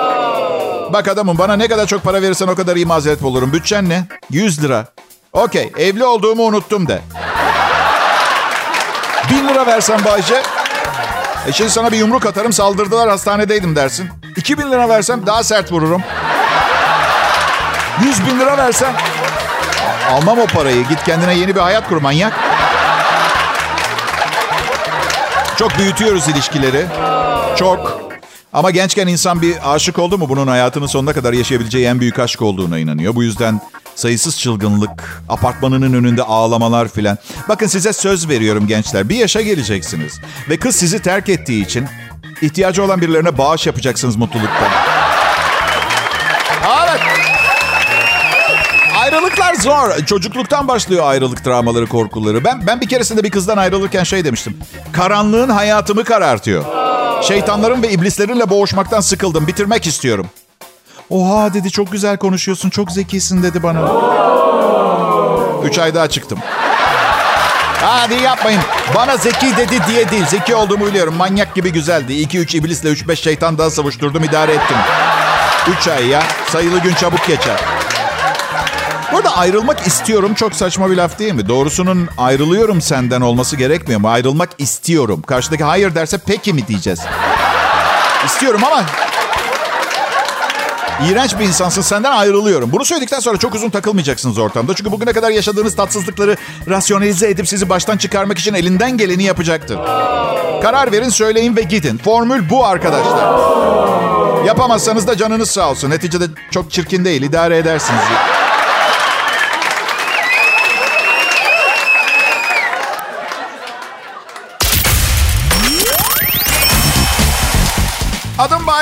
Bak 0.93 1.09
adamım 1.09 1.39
bana 1.39 1.57
ne 1.57 1.69
kadar 1.69 1.87
çok 1.87 2.03
para 2.03 2.23
verirsen 2.23 2.49
o 2.49 2.55
kadar 2.55 2.77
iyi 2.77 2.87
mazeret 2.87 3.23
bulurum. 3.23 3.53
Bütçen 3.53 3.89
ne? 3.89 4.07
100 4.31 4.63
lira. 4.63 4.87
Okey 5.33 5.73
evli 5.79 6.05
olduğumu 6.05 6.43
unuttum 6.43 6.89
de. 6.89 7.03
1000 9.31 9.49
lira 9.49 9.67
versen 9.67 10.05
Bayce. 10.05 10.43
E 11.47 11.53
şimdi 11.53 11.71
sana 11.71 11.93
bir 11.93 11.97
yumruk 11.97 12.27
atarım 12.27 12.53
saldırdılar 12.53 13.09
hastanedeydim 13.09 13.77
dersin. 13.77 14.09
2000 14.37 14.71
lira 14.71 14.89
versem 14.89 15.27
daha 15.27 15.43
sert 15.45 15.73
vururum. 15.73 16.03
100 18.05 18.27
bin 18.27 18.41
lira 18.41 18.59
versem 18.59 18.93
almam 20.11 20.39
o 20.39 20.47
parayı. 20.47 20.89
Git 20.89 21.05
kendine 21.05 21.35
yeni 21.35 21.55
bir 21.55 21.61
hayat 21.61 21.89
kur 21.89 21.97
manyak. 21.97 22.33
Çok 25.57 25.79
büyütüyoruz 25.79 26.29
ilişkileri. 26.29 26.87
Çok. 27.57 28.03
Ama 28.53 28.71
gençken 28.71 29.07
insan 29.07 29.43
bir 29.43 29.75
aşık 29.75 29.99
oldu 29.99 30.19
mu 30.19 30.29
bunun 30.29 30.47
hayatının 30.47 30.87
sonuna 30.87 31.13
kadar 31.13 31.33
yaşayabileceği 31.33 31.87
en 31.87 32.01
büyük 32.01 32.19
aşk 32.19 32.43
olduğuna 32.43 32.79
inanıyor. 32.79 33.15
Bu 33.15 33.23
yüzden 33.23 33.61
sayısız 33.95 34.39
çılgınlık, 34.39 35.23
apartmanının 35.29 35.93
önünde 35.93 36.23
ağlamalar 36.23 36.89
filan. 36.89 37.19
Bakın 37.49 37.67
size 37.67 37.93
söz 37.93 38.29
veriyorum 38.29 38.67
gençler. 38.67 39.09
Bir 39.09 39.17
yaşa 39.17 39.41
geleceksiniz. 39.41 40.21
Ve 40.49 40.57
kız 40.57 40.77
sizi 40.77 41.03
terk 41.03 41.29
ettiği 41.29 41.65
için 41.65 41.87
ihtiyacı 42.43 42.85
olan 42.85 43.01
birilerine 43.01 43.39
bağış 43.39 43.67
yapacaksınız 43.67 44.17
mutluluktan. 44.17 44.69
Evet. 46.83 47.01
Ayrılıklar 49.03 49.55
zor. 49.55 50.07
Çocukluktan 50.07 50.69
başlıyor 50.69 51.07
ayrılık 51.07 51.45
travmaları, 51.45 51.87
korkuları. 51.87 52.45
Ben 52.45 52.67
ben 52.67 52.81
bir 52.81 52.89
keresinde 52.89 53.25
bir 53.25 53.31
kızdan 53.31 53.57
ayrılırken 53.57 54.05
şey 54.05 54.25
demiştim. 54.25 54.57
Karanlığın 54.93 55.49
hayatımı 55.49 56.05
karartıyor. 56.05 56.65
Şeytanların 57.23 57.83
ve 57.83 57.91
iblislerinle 57.91 58.51
boğuşmaktan 58.51 59.01
sıkıldım. 59.01 59.47
Bitirmek 59.47 59.87
istiyorum. 59.87 60.27
Oha 61.13 61.55
dedi 61.55 61.71
çok 61.71 61.93
güzel 61.93 62.17
konuşuyorsun, 62.17 62.71
çok 62.71 62.93
zekisin 62.93 63.43
dedi 63.43 63.63
bana. 63.63 63.81
Üç 65.65 65.79
ay 65.79 65.95
daha 65.95 66.09
çıktım. 66.09 66.39
Hadi 67.83 68.15
yapmayın. 68.15 68.61
Bana 68.95 69.17
zeki 69.17 69.57
dedi 69.57 69.79
diye 69.89 70.11
değil. 70.11 70.27
Zeki 70.27 70.55
olduğumu 70.55 70.87
biliyorum. 70.87 71.15
Manyak 71.15 71.55
gibi 71.55 71.73
güzeldi. 71.73 72.13
2-3 72.13 72.57
iblisle 72.57 72.89
3-5 72.89 73.17
şeytan 73.17 73.59
daha 73.59 73.71
savuşturdum 73.71 74.25
idare 74.25 74.53
ettim. 74.53 74.77
3 75.81 75.89
ay 75.89 76.07
ya. 76.07 76.23
Sayılı 76.47 76.79
gün 76.79 76.95
çabuk 76.95 77.27
geçer. 77.27 77.61
Burada 79.13 79.37
ayrılmak 79.37 79.87
istiyorum 79.87 80.35
çok 80.35 80.55
saçma 80.55 80.91
bir 80.91 80.97
laf 80.97 81.19
değil 81.19 81.33
mi? 81.33 81.49
Doğrusunun 81.49 82.09
ayrılıyorum 82.19 82.81
senden 82.81 83.21
olması 83.21 83.57
gerekmiyor 83.57 84.01
mu? 84.01 84.09
Ayrılmak 84.09 84.51
istiyorum. 84.59 85.23
Karşıdaki 85.23 85.65
hayır 85.65 85.95
derse 85.95 86.19
peki 86.27 86.53
mi 86.53 86.69
diyeceğiz? 86.69 87.01
İstiyorum 88.27 88.65
ama 88.65 88.83
İğrenç 91.11 91.39
bir 91.39 91.45
insansın 91.45 91.83
senden 91.83 92.13
ayrılıyorum. 92.13 92.73
Bunu 92.73 92.85
söyledikten 92.85 93.21
sonra 93.21 93.39
çok 93.39 93.55
uzun 93.55 93.71
takılmayacaksınız 93.71 94.39
ortamda. 94.39 94.75
Çünkü 94.75 94.93
bugüne 94.93 95.13
kadar 95.13 95.31
yaşadığınız 95.31 95.77
tatsızlıkları 95.77 96.37
rasyonelize 96.69 97.29
edip 97.29 97.49
sizi 97.49 97.69
baştan 97.69 97.97
çıkarmak 97.97 98.39
için 98.39 98.55
elinden 98.55 98.97
geleni 98.97 99.23
yapacaktır. 99.23 99.77
Karar 100.63 100.93
verin, 100.93 101.09
söyleyin 101.09 101.57
ve 101.57 101.63
gidin. 101.63 101.99
Formül 101.99 102.51
bu 102.51 102.67
arkadaşlar. 102.67 103.53
Yapamazsanız 104.47 105.07
da 105.07 105.17
canınız 105.17 105.51
sağ 105.51 105.71
olsun. 105.71 105.91
Neticede 105.91 106.25
çok 106.51 106.71
çirkin 106.71 107.05
değil, 107.05 107.23
idare 107.23 107.59
edersiniz. 107.59 108.03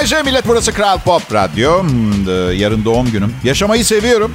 Bayece, 0.00 0.22
millet 0.22 0.48
burası 0.48 0.72
Kral 0.72 0.98
Pop 0.98 1.34
Radyo. 1.34 1.82
Hmm, 1.82 2.28
e, 2.28 2.32
Yarın 2.54 2.84
doğum 2.84 3.10
günüm. 3.10 3.34
Yaşamayı 3.44 3.84
seviyorum. 3.84 4.34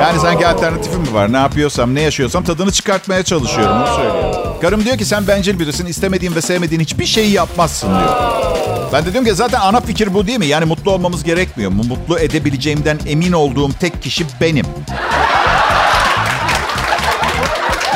Yani 0.00 0.20
sanki 0.20 0.46
alternatifim 0.46 1.00
mi 1.00 1.14
var? 1.14 1.32
Ne 1.32 1.36
yapıyorsam, 1.36 1.94
ne 1.94 2.00
yaşıyorsam 2.00 2.44
tadını 2.44 2.72
çıkartmaya 2.72 3.22
çalışıyorum. 3.22 3.76
Onu 3.76 3.86
söylüyorum. 3.86 4.56
Karım 4.60 4.84
diyor 4.84 4.98
ki 4.98 5.04
sen 5.04 5.26
bencil 5.26 5.58
birisin. 5.58 5.86
istemediğin 5.86 6.34
ve 6.34 6.40
sevmediğin 6.40 6.80
hiçbir 6.80 7.06
şeyi 7.06 7.32
yapmazsın 7.32 7.88
diyor. 7.88 8.12
Ben 8.92 9.06
de 9.06 9.12
diyorum 9.12 9.28
ki 9.28 9.34
zaten 9.34 9.60
ana 9.60 9.80
fikir 9.80 10.14
bu 10.14 10.26
değil 10.26 10.38
mi? 10.38 10.46
Yani 10.46 10.64
mutlu 10.64 10.90
olmamız 10.90 11.24
gerekmiyor 11.24 11.70
mu? 11.70 11.82
Mutlu 11.88 12.18
edebileceğimden 12.18 12.98
emin 13.06 13.32
olduğum 13.32 13.72
tek 13.80 14.02
kişi 14.02 14.26
benim. 14.40 14.66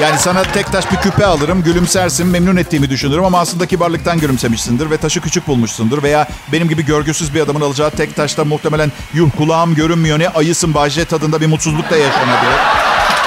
Yani 0.02 0.18
sana 0.18 0.42
tek 0.42 0.72
taş 0.72 0.92
bir 0.92 0.96
küpe 0.96 1.26
alırım, 1.26 1.62
gülümsersin, 1.62 2.26
memnun 2.26 2.56
ettiğimi 2.56 2.90
düşünürüm 2.90 3.24
ama 3.24 3.40
aslında 3.40 3.66
kibarlıktan 3.66 4.18
gülümsemişsindir 4.18 4.90
ve 4.90 4.96
taşı 4.96 5.20
küçük 5.20 5.46
bulmuşsundur. 5.46 6.02
Veya 6.02 6.28
benim 6.52 6.68
gibi 6.68 6.84
görgüsüz 6.84 7.34
bir 7.34 7.40
adamın 7.40 7.60
alacağı 7.60 7.90
tek 7.90 8.16
taşta 8.16 8.44
muhtemelen 8.44 8.92
yuh 9.14 9.30
kulağım 9.36 9.74
görünmüyor 9.74 10.18
ne 10.18 10.28
ayısın 10.28 10.74
bahçe 10.74 11.04
tadında 11.04 11.40
bir 11.40 11.46
mutsuzluk 11.46 11.90
da 11.90 11.96
yaşanabilir. 11.96 12.58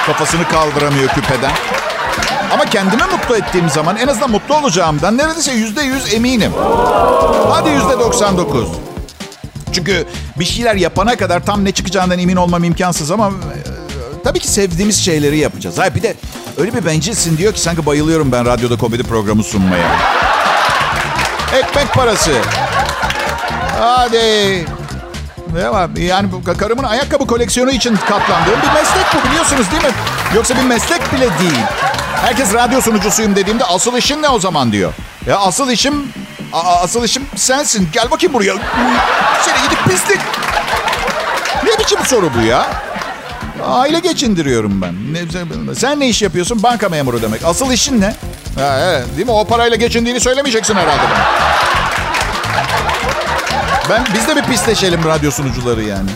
Kafasını 0.06 0.48
kaldıramıyor 0.48 1.08
küpeden. 1.08 1.52
Ama 2.52 2.64
kendimi 2.64 3.02
mutlu 3.02 3.36
ettiğim 3.36 3.70
zaman 3.70 3.96
en 3.96 4.08
azından 4.08 4.30
mutlu 4.30 4.56
olacağımdan 4.56 5.18
neredeyse 5.18 5.52
yüzde 5.52 5.82
yüz 5.82 6.14
eminim. 6.14 6.52
Hadi 7.50 7.70
yüzde 7.70 7.98
doksan 7.98 8.38
dokuz. 8.38 8.68
Çünkü 9.72 10.06
bir 10.38 10.44
şeyler 10.44 10.74
yapana 10.74 11.16
kadar 11.16 11.46
tam 11.46 11.64
ne 11.64 11.72
çıkacağından 11.72 12.18
emin 12.18 12.36
olmam 12.36 12.64
imkansız 12.64 13.10
ama 13.10 13.30
tabii 14.24 14.38
ki 14.38 14.48
sevdiğimiz 14.48 15.04
şeyleri 15.04 15.38
yapacağız. 15.38 15.78
Hayır 15.78 15.94
bir 15.94 16.02
de 16.02 16.14
öyle 16.58 16.74
bir 16.74 16.86
bencilsin 16.86 17.38
diyor 17.38 17.52
ki 17.54 17.60
sanki 17.60 17.86
bayılıyorum 17.86 18.32
ben 18.32 18.46
radyoda 18.46 18.76
komedi 18.76 19.02
programı 19.02 19.44
sunmaya. 19.44 19.88
Ekmek 21.58 21.94
parası. 21.94 22.32
Hadi. 23.80 24.66
Ne 25.54 25.70
var? 25.70 25.90
Yani 25.96 26.28
karımın 26.58 26.82
ayakkabı 26.84 27.26
koleksiyonu 27.26 27.70
için 27.70 27.96
katlandığım 27.96 28.62
bir 28.62 28.72
meslek 28.80 29.06
bu 29.14 29.28
biliyorsunuz 29.28 29.70
değil 29.70 29.82
mi? 29.82 29.90
Yoksa 30.34 30.56
bir 30.56 30.62
meslek 30.62 31.12
bile 31.12 31.28
değil. 31.38 31.58
Herkes 32.22 32.54
radyo 32.54 32.80
sunucusuyum 32.80 33.36
dediğimde 33.36 33.64
asıl 33.64 33.96
işin 33.96 34.22
ne 34.22 34.28
o 34.28 34.38
zaman 34.38 34.72
diyor. 34.72 34.92
Ya 35.26 35.38
asıl 35.38 35.70
işim 35.70 36.12
asıl 36.52 37.04
işim 37.04 37.26
sensin. 37.36 37.88
Gel 37.92 38.10
bakayım 38.10 38.34
buraya. 38.34 38.54
Seni 39.42 39.62
gidip 39.62 39.84
pislik. 39.84 40.20
Ne 41.64 41.78
biçim 41.78 41.98
soru 42.04 42.30
bu 42.34 42.40
ya? 42.46 42.66
Aile 43.66 43.98
geçindiriyorum 43.98 44.82
ben. 44.82 44.94
Sen 45.74 46.00
ne 46.00 46.08
iş 46.08 46.22
yapıyorsun? 46.22 46.62
Banka 46.62 46.88
memuru 46.88 47.22
demek. 47.22 47.44
Asıl 47.44 47.72
işin 47.72 48.00
ne? 48.00 48.14
Ha, 48.58 48.78
evet, 48.82 49.04
değil 49.16 49.26
mi? 49.26 49.32
O 49.32 49.44
parayla 49.44 49.76
geçindiğini 49.76 50.20
söylemeyeceksin 50.20 50.74
herhalde 50.74 51.02
bana. 51.02 51.26
Ben 53.90 54.04
biz 54.14 54.28
de 54.28 54.36
bir 54.36 54.42
pisleşelim 54.42 55.04
radyo 55.04 55.30
sunucuları 55.30 55.82
yani. 55.82 56.10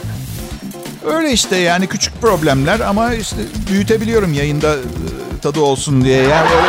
Öyle 1.06 1.32
işte 1.32 1.56
yani 1.56 1.86
küçük 1.86 2.20
problemler 2.20 2.80
ama 2.80 3.14
işte 3.14 3.36
büyütebiliyorum 3.70 4.32
yayında 4.32 4.72
e, 4.74 5.40
tadı 5.42 5.60
olsun 5.60 6.04
diye. 6.04 6.22
Yani 6.22 6.50
öyle 6.50 6.68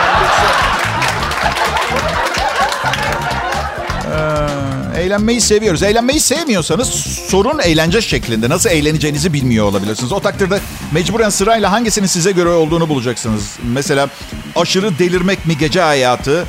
eğlenmeyi 5.07 5.41
seviyoruz. 5.41 5.83
Eğlenmeyi 5.83 6.19
sevmiyorsanız 6.19 6.87
sorun 7.29 7.59
eğlence 7.59 8.01
şeklinde. 8.01 8.49
Nasıl 8.49 8.69
eğleneceğinizi 8.69 9.33
bilmiyor 9.33 9.65
olabilirsiniz. 9.65 10.11
O 10.11 10.19
takdirde 10.19 10.59
mecburen 10.91 11.29
sırayla 11.29 11.71
hangisinin 11.71 12.07
size 12.07 12.31
göre 12.31 12.49
olduğunu 12.49 12.89
bulacaksınız. 12.89 13.57
Mesela 13.73 14.09
aşırı 14.55 14.99
delirmek 14.99 15.45
mi 15.45 15.57
gece 15.57 15.81
hayatı? 15.81 16.45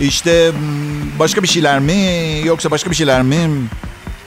İşte 0.00 0.52
hmm, 0.52 1.18
başka 1.18 1.42
bir 1.42 1.48
şeyler 1.48 1.80
mi? 1.80 1.94
Yoksa 2.44 2.70
başka 2.70 2.90
bir 2.90 2.96
şeyler 2.96 3.22
mi? 3.22 3.38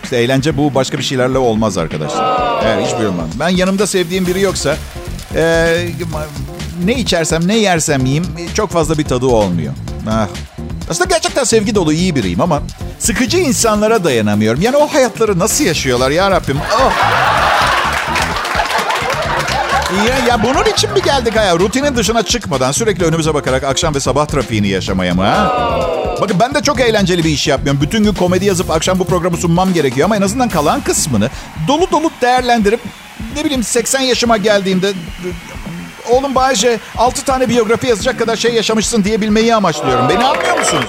İşte 0.04 0.18
eğlence 0.18 0.58
bu 0.58 0.76
başka 0.76 0.98
bir 0.98 1.04
şeylerle 1.04 1.38
olmaz 1.38 1.78
arkadaşlar. 1.78 2.64
Evet 2.66 2.88
hiç 2.88 3.00
bilmem. 3.00 3.30
Ben 3.40 3.50
yanımda 3.50 3.88
sevdiğim 3.88 4.28
biri 4.28 4.42
yoksa 4.42 4.78
e, 5.36 5.88
ne 6.86 6.94
içersem 6.96 7.48
ne 7.48 7.58
yersem 7.58 8.06
yiyeyim 8.06 8.26
çok 8.54 8.70
fazla 8.70 8.98
bir 8.98 9.04
tadı 9.04 9.26
olmuyor. 9.26 9.74
Ah. 10.10 10.28
Aslında 10.90 11.10
gerçekten 11.10 11.44
sevgi 11.44 11.76
dolu 11.76 11.94
iyi 11.94 12.16
biriyim 12.16 12.42
ama 12.42 12.62
sıkıcı 13.06 13.38
insanlara 13.38 14.04
dayanamıyorum. 14.04 14.62
Yani 14.62 14.78
o 14.78 14.88
hayatları 14.88 15.40
nasıl 15.40 15.64
yaşıyorlar 15.64 16.12
ya 16.12 16.32
Rabbim? 16.32 16.58
Oh. 16.76 16.92
Ya, 20.08 20.26
ya 20.28 20.44
bunun 20.44 20.66
için 20.66 20.92
mi 20.92 21.02
geldik 21.02 21.36
ha? 21.36 21.56
Rutinin 21.60 21.96
dışına 21.96 22.24
çıkmadan 22.24 22.72
sürekli 22.72 23.06
önümüze 23.06 23.34
bakarak 23.34 23.64
akşam 23.64 23.96
ve 23.96 24.00
sabah 24.00 24.26
trafiğini 24.26 24.68
yaşamaya 24.68 25.14
mı 25.14 25.24
ha? 25.24 25.54
Bakın 26.22 26.40
ben 26.40 26.54
de 26.54 26.62
çok 26.62 26.80
eğlenceli 26.80 27.24
bir 27.24 27.30
iş 27.30 27.48
yapmıyorum. 27.48 27.82
Bütün 27.82 28.04
gün 28.04 28.14
komedi 28.14 28.46
yazıp 28.46 28.72
akşam 28.72 29.00
bu 29.00 29.06
programı 29.06 29.38
sunmam 29.38 29.74
gerekiyor 29.74 30.06
ama 30.06 30.16
en 30.18 30.22
azından 30.22 30.50
kalan 30.50 30.82
kısmını 30.82 31.30
dolu 31.68 31.92
dolu 31.92 32.12
değerlendirip 32.22 32.80
ne 33.36 33.44
bileyim 33.46 33.64
80 33.64 34.02
yaşıma 34.02 34.38
geldiğimde 34.38 34.94
oğlum 36.10 36.36
Bayce 36.36 36.80
6 36.98 37.26
tane 37.26 37.50
biyografi 37.50 37.88
yazacak 37.88 38.20
kadar 38.20 38.36
şey 38.36 38.54
yaşamışsın 38.54 39.04
diyebilmeyi 39.04 39.56
amaçlıyorum. 39.56 40.10
Beni 40.10 40.26
anlıyor 40.26 40.60
musunuz? 40.60 40.86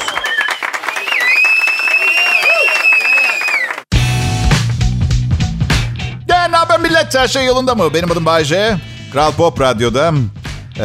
Millet? 7.07 7.15
Her 7.15 7.29
şey 7.29 7.47
yolunda 7.47 7.75
mı? 7.75 7.95
Benim 7.95 8.13
adım 8.13 8.27
Bayce. 8.27 8.77
Kral 9.13 9.33
Pop 9.33 9.61
Radyo'da 9.61 10.13
e, 10.79 10.85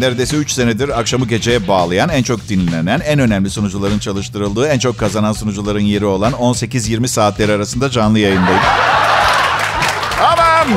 neredeyse 0.00 0.36
3 0.36 0.50
senedir 0.52 0.98
akşamı 1.00 1.26
geceye 1.26 1.68
bağlayan, 1.68 2.08
en 2.08 2.22
çok 2.22 2.48
dinlenen, 2.48 3.00
en 3.00 3.18
önemli 3.18 3.50
sunucuların 3.50 3.98
çalıştırıldığı, 3.98 4.66
en 4.66 4.78
çok 4.78 4.98
kazanan 4.98 5.32
sunucuların 5.32 5.80
yeri 5.80 6.04
olan 6.04 6.32
18-20 6.32 7.08
saatleri 7.08 7.52
arasında 7.52 7.90
canlı 7.90 8.18
yayındayım. 8.18 8.60
Aman! 10.22 10.68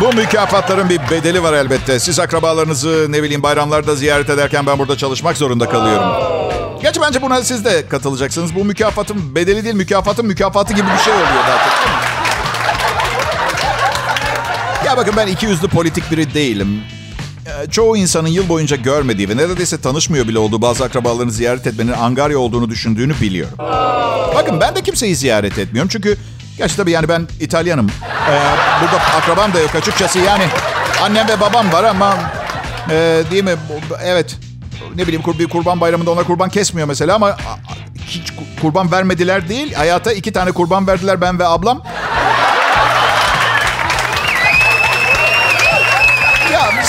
Bu 0.00 0.12
mükafatların 0.16 0.88
bir 0.88 1.00
bedeli 1.10 1.42
var 1.42 1.52
elbette. 1.52 1.98
Siz 1.98 2.20
akrabalarınızı 2.20 3.06
ne 3.08 3.22
bileyim 3.22 3.42
bayramlarda 3.42 3.96
ziyaret 3.96 4.30
ederken 4.30 4.66
ben 4.66 4.78
burada 4.78 4.96
çalışmak 4.96 5.36
zorunda 5.36 5.68
kalıyorum. 5.68 6.08
Gerçi 6.82 7.00
bence 7.00 7.22
buna 7.22 7.42
siz 7.42 7.64
de 7.64 7.88
katılacaksınız. 7.88 8.54
Bu 8.54 8.64
mükafatın 8.64 9.34
bedeli 9.34 9.64
değil, 9.64 9.74
mükafatın 9.74 10.26
mükafatı 10.26 10.74
gibi 10.74 10.86
bir 10.98 11.04
şey 11.04 11.12
oluyor 11.12 11.28
mi? 11.28 11.99
Ya 14.90 14.96
bakın 14.96 15.14
ben 15.16 15.26
iki 15.26 15.46
yüzlü 15.46 15.68
politik 15.68 16.10
biri 16.10 16.34
değilim. 16.34 16.82
Ee, 17.46 17.70
Çoğu 17.70 17.96
insanın 17.96 18.28
yıl 18.28 18.48
boyunca 18.48 18.76
görmediği 18.76 19.28
ve 19.28 19.36
neredeyse 19.36 19.80
tanışmıyor 19.80 20.28
bile 20.28 20.38
olduğu 20.38 20.62
bazı 20.62 20.84
akrabalarını 20.84 21.32
ziyaret 21.32 21.66
etmenin 21.66 21.92
angarya 21.92 22.38
olduğunu 22.38 22.70
düşündüğünü 22.70 23.20
biliyorum. 23.20 23.54
Bakın 24.34 24.60
ben 24.60 24.74
de 24.76 24.80
kimseyi 24.82 25.16
ziyaret 25.16 25.58
etmiyorum 25.58 25.88
çünkü 25.92 26.16
gerçi 26.58 26.76
tabii 26.76 26.90
yani 26.90 27.08
ben 27.08 27.28
İtalyanım. 27.40 27.90
Ee, 28.30 28.38
burada 28.82 28.96
akrabam 29.16 29.52
da 29.52 29.60
yok 29.60 29.74
açıkçası 29.74 30.18
yani 30.18 30.44
annem 31.02 31.28
ve 31.28 31.40
babam 31.40 31.72
var 31.72 31.84
ama 31.84 32.18
e, 32.90 33.22
değil 33.30 33.44
mi? 33.44 33.54
Evet 34.04 34.36
ne 34.96 35.02
bileyim 35.06 35.22
bir 35.38 35.46
kurban 35.48 35.80
bayramında 35.80 36.10
onlar 36.10 36.24
kurban 36.24 36.48
kesmiyor 36.48 36.88
mesela 36.88 37.14
ama 37.14 37.36
hiç 38.06 38.28
ku- 38.30 38.60
kurban 38.60 38.92
vermediler 38.92 39.48
değil. 39.48 39.74
Hayata 39.74 40.12
iki 40.12 40.32
tane 40.32 40.52
kurban 40.52 40.86
verdiler 40.86 41.20
ben 41.20 41.38
ve 41.38 41.46
ablam. 41.46 41.82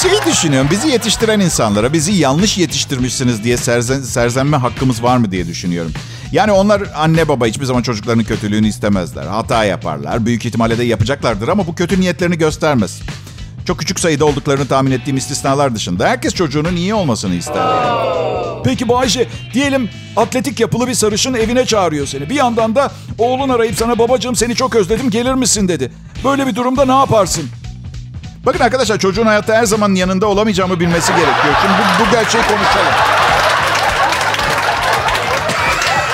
Ya 0.05 0.11
bir 0.11 0.15
şey 0.15 0.33
düşünüyorum. 0.33 0.67
Bizi 0.71 0.87
yetiştiren 0.87 1.39
insanlara 1.39 1.93
bizi 1.93 2.11
yanlış 2.11 2.57
yetiştirmişsiniz 2.57 3.43
diye 3.43 3.57
serzen, 3.57 4.01
serzenme 4.01 4.57
hakkımız 4.57 5.03
var 5.03 5.17
mı 5.17 5.31
diye 5.31 5.47
düşünüyorum. 5.47 5.91
Yani 6.31 6.51
onlar 6.51 6.83
anne 6.95 7.27
baba 7.27 7.45
hiçbir 7.45 7.65
zaman 7.65 7.81
çocuklarının 7.81 8.23
kötülüğünü 8.23 8.67
istemezler. 8.67 9.25
Hata 9.25 9.65
yaparlar. 9.65 10.25
Büyük 10.25 10.45
ihtimalle 10.45 10.77
de 10.77 10.83
yapacaklardır 10.83 11.47
ama 11.47 11.67
bu 11.67 11.75
kötü 11.75 12.01
niyetlerini 12.01 12.37
göstermez. 12.37 13.01
Çok 13.65 13.79
küçük 13.79 13.99
sayıda 13.99 14.25
olduklarını 14.25 14.67
tahmin 14.67 14.91
ettiğim 14.91 15.17
istisnalar 15.17 15.75
dışında 15.75 16.07
herkes 16.07 16.33
çocuğunun 16.33 16.75
iyi 16.75 16.93
olmasını 16.93 17.35
ister. 17.35 17.55
Yani. 17.55 18.11
Peki 18.63 18.89
Bayşe, 18.89 19.27
diyelim 19.53 19.89
atletik 20.17 20.59
yapılı 20.59 20.87
bir 20.87 20.93
sarışın 20.93 21.33
evine 21.33 21.65
çağırıyor 21.65 22.07
seni. 22.07 22.29
Bir 22.29 22.35
yandan 22.35 22.75
da 22.75 22.91
oğlun 23.17 23.49
arayıp 23.49 23.75
sana 23.75 23.99
babacığım 23.99 24.35
seni 24.35 24.55
çok 24.55 24.75
özledim 24.75 25.09
gelir 25.09 25.33
misin 25.33 25.67
dedi. 25.67 25.91
Böyle 26.23 26.47
bir 26.47 26.55
durumda 26.55 26.85
ne 26.85 26.91
yaparsın? 26.91 27.49
Bakın 28.45 28.60
arkadaşlar 28.60 28.97
çocuğun 28.97 29.25
hayatta 29.25 29.54
her 29.56 29.63
zaman 29.65 29.95
yanında 29.95 30.27
olamayacağımı 30.27 30.80
bilmesi 30.80 31.12
gerekiyor. 31.12 31.56
Şimdi 31.62 31.73
bu, 31.73 32.06
bu 32.06 32.12
gerçeği 32.12 32.43
konuşalım. 32.43 32.93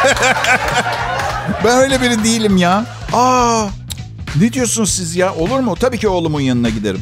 ben 1.64 1.78
öyle 1.78 2.02
biri 2.02 2.24
değilim 2.24 2.58
ya. 2.58 2.86
Aa, 3.14 3.66
ne 4.42 4.54
diyorsunuz 4.54 4.92
siz 4.96 5.16
ya? 5.16 5.34
Olur 5.36 5.60
mu? 5.60 5.76
Tabii 5.76 5.98
ki 6.00 6.08
oğlumun 6.08 6.42
yanına 6.42 6.70
giderim. 6.70 7.02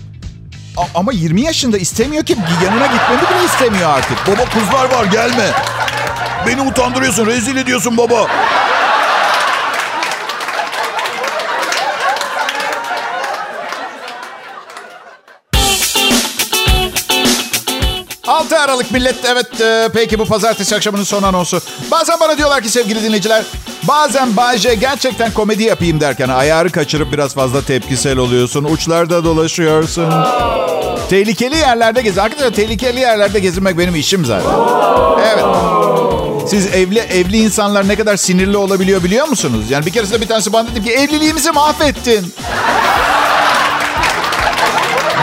A- 0.77 0.99
ama 0.99 1.11
20 1.13 1.41
yaşında 1.41 1.77
istemiyor 1.77 2.23
ki 2.23 2.35
yanına 2.65 2.85
gitmemi 2.85 3.21
bile 3.21 3.45
istemiyor 3.45 3.89
artık. 3.89 4.17
Baba 4.27 4.45
kızlar 4.49 4.91
var 4.91 5.05
gelme. 5.05 5.51
Beni 6.47 6.61
utandırıyorsun, 6.61 7.25
rezil 7.25 7.55
ediyorsun 7.57 7.97
baba. 7.97 8.27
Aralık 18.65 18.91
millet 18.91 19.15
evet 19.25 19.61
e, 19.61 19.89
peki 19.93 20.19
bu 20.19 20.25
pazartesi 20.25 20.75
akşamının 20.75 21.03
son 21.03 21.23
anonsu. 21.23 21.61
Bazen 21.91 22.19
bana 22.19 22.37
diyorlar 22.37 22.61
ki 22.61 22.69
sevgili 22.69 23.03
dinleyiciler 23.03 23.43
bazen 23.83 24.37
Bayce 24.37 24.75
gerçekten 24.75 25.33
komedi 25.33 25.63
yapayım 25.63 25.99
derken 26.01 26.29
ayarı 26.29 26.71
kaçırıp 26.71 27.11
biraz 27.11 27.33
fazla 27.33 27.61
tepkisel 27.61 28.17
oluyorsun. 28.17 28.63
Uçlarda 28.63 29.23
dolaşıyorsun. 29.23 30.13
Tehlikeli 31.09 31.57
yerlerde 31.57 32.01
gez. 32.01 32.17
Arkadaşlar 32.17 32.51
tehlikeli 32.51 32.99
yerlerde 32.99 33.39
gezinmek 33.39 33.77
benim 33.77 33.95
işim 33.95 34.25
zaten. 34.25 34.51
Evet. 35.33 35.45
Siz 36.49 36.67
evli 36.67 36.99
evli 36.99 37.37
insanlar 37.37 37.87
ne 37.87 37.95
kadar 37.95 38.17
sinirli 38.17 38.57
olabiliyor 38.57 39.03
biliyor 39.03 39.27
musunuz? 39.27 39.65
Yani 39.69 39.85
bir 39.85 39.91
keresinde 39.91 40.21
bir 40.21 40.27
tanesi 40.27 40.53
bana 40.53 40.67
dedi 40.67 40.83
ki 40.83 40.91
evliliğimizi 40.91 41.51
mahvettin. 41.51 42.33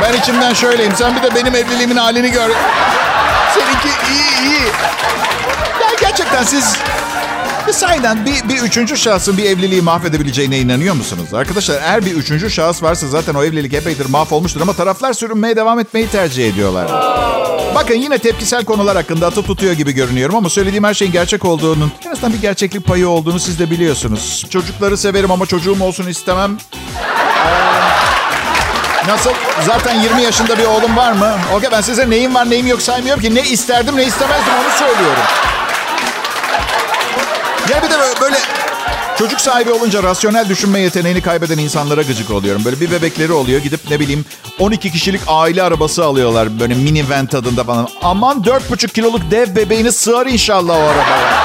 Ben 0.03 0.19
içimden 0.19 0.55
şöyleyim. 0.55 0.93
Sen 0.97 1.17
bir 1.17 1.23
de 1.23 1.35
benim 1.35 1.55
evliliğimin 1.55 1.97
halini 1.97 2.31
gör. 2.31 2.51
Seninki 3.63 3.89
iyi 3.89 4.49
iyi. 4.49 4.65
Ya 5.83 5.89
gerçekten 6.01 6.43
siz 6.45 6.77
sahiden 7.73 8.27
bir, 8.27 8.49
bir 8.49 8.63
üçüncü 8.63 8.97
şahsın 8.97 9.37
bir 9.37 9.45
evliliği 9.45 9.83
mahvedebileceğine 9.83 10.59
inanıyor 10.59 10.95
musunuz? 10.95 11.35
Arkadaşlar 11.35 11.83
eğer 11.83 12.05
bir 12.05 12.13
üçüncü 12.13 12.51
şahıs 12.51 12.83
varsa 12.83 13.09
zaten 13.09 13.35
o 13.35 13.45
evlilik 13.45 13.75
epeydir 13.75 14.07
mahvolmuştur 14.07 14.61
ama 14.61 14.73
taraflar 14.73 15.13
sürünmeye 15.13 15.57
devam 15.57 15.79
etmeyi 15.79 16.09
tercih 16.09 16.49
ediyorlar. 16.49 16.89
Bakın 17.75 17.95
yine 17.95 18.19
tepkisel 18.19 18.65
konular 18.65 18.97
hakkında 18.97 19.27
atıp 19.27 19.47
tutuyor 19.47 19.73
gibi 19.73 19.93
görünüyorum 19.93 20.37
ama 20.37 20.49
söylediğim 20.49 20.85
her 20.85 20.95
şeyin 20.95 21.13
gerçek 21.13 21.45
olduğunun, 21.45 21.93
en 22.07 22.11
azından 22.11 22.33
bir 22.33 22.41
gerçeklik 22.41 22.87
payı 22.87 23.09
olduğunu 23.09 23.41
siz 23.41 23.59
de 23.59 23.71
biliyorsunuz. 23.71 24.47
Çocukları 24.51 24.97
severim 24.97 25.31
ama 25.31 25.47
çocuğum 25.47 25.83
olsun 25.83 26.07
istemem. 26.07 26.59
Nasıl? 29.09 29.31
Zaten 29.67 30.01
20 30.01 30.23
yaşında 30.23 30.59
bir 30.59 30.65
oğlum 30.65 30.97
var 30.97 31.13
mı? 31.13 31.33
Okey 31.55 31.71
ben 31.73 31.81
size 31.81 32.11
neyim 32.11 32.35
var 32.35 32.51
neyim 32.51 32.67
yok 32.67 32.83
saymıyorum 32.83 33.23
ki. 33.23 33.35
Ne 33.35 33.43
isterdim 33.43 33.97
ne 33.97 34.05
istemezdim 34.05 34.53
onu 34.65 34.71
söylüyorum. 34.79 35.23
Ya 37.71 37.83
bir 37.83 37.91
de 37.91 37.95
böyle 38.21 38.37
çocuk 39.19 39.41
sahibi 39.41 39.73
olunca 39.73 40.03
rasyonel 40.03 40.49
düşünme 40.49 40.81
yeteneğini 40.81 41.21
kaybeden 41.21 41.59
insanlara 41.59 42.03
gıcık 42.03 42.31
oluyorum. 42.31 42.65
Böyle 42.65 42.81
bir 42.81 42.91
bebekleri 42.91 43.33
oluyor 43.33 43.61
gidip 43.61 43.81
ne 43.91 44.01
bileyim 44.01 44.25
12 44.59 44.93
kişilik 44.93 45.21
aile 45.27 45.63
arabası 45.63 46.05
alıyorlar 46.05 46.61
böyle 46.61 46.75
minivan 46.75 47.27
tadında 47.27 47.65
falan. 47.65 47.89
Aman 48.03 48.43
4,5 48.43 48.89
kiloluk 48.93 49.31
dev 49.31 49.57
bebeğini 49.57 49.93
sığar 49.93 50.27
inşallah 50.27 50.75
o 50.75 50.83
arabaya. 50.83 51.43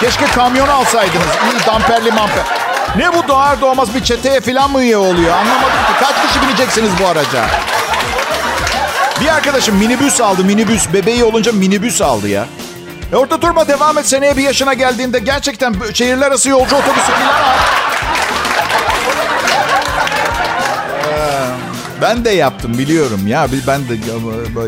Keşke 0.00 0.24
kamyon 0.26 0.68
alsaydınız. 0.68 1.26
İyi 1.52 1.66
damperli 1.66 2.10
mamper. 2.12 2.61
Ne 2.96 3.12
bu 3.14 3.28
doğar 3.28 3.60
doğmaz 3.60 3.94
bir 3.94 4.04
çeteye 4.04 4.40
falan 4.40 4.70
mı 4.70 4.82
üye 4.82 4.96
oluyor? 4.96 5.32
Anlamadım 5.32 5.68
ki. 5.86 5.92
Kaç 6.00 6.26
kişi 6.26 6.42
bineceksiniz 6.42 6.90
bu 7.02 7.06
araca? 7.06 7.46
Bir 9.20 9.28
arkadaşım 9.28 9.76
minibüs 9.76 10.20
aldı 10.20 10.44
minibüs. 10.44 10.92
Bebeği 10.92 11.24
olunca 11.24 11.52
minibüs 11.52 12.02
aldı 12.02 12.28
ya. 12.28 12.46
E 13.12 13.16
orada 13.16 13.42
durma 13.42 13.68
devam 13.68 13.98
et. 13.98 14.06
Seneye 14.06 14.36
bir 14.36 14.42
yaşına 14.42 14.74
geldiğinde 14.74 15.18
gerçekten 15.18 15.74
şehirler 15.94 16.26
arası 16.26 16.48
yolcu 16.48 16.76
otobüsü 16.76 17.06
falan 17.12 17.42
al. 17.42 17.56
Ee, 21.08 22.02
Ben 22.02 22.24
de 22.24 22.30
yaptım 22.30 22.78
biliyorum 22.78 23.26
ya. 23.26 23.46
Ben 23.66 23.80
de 23.88 23.94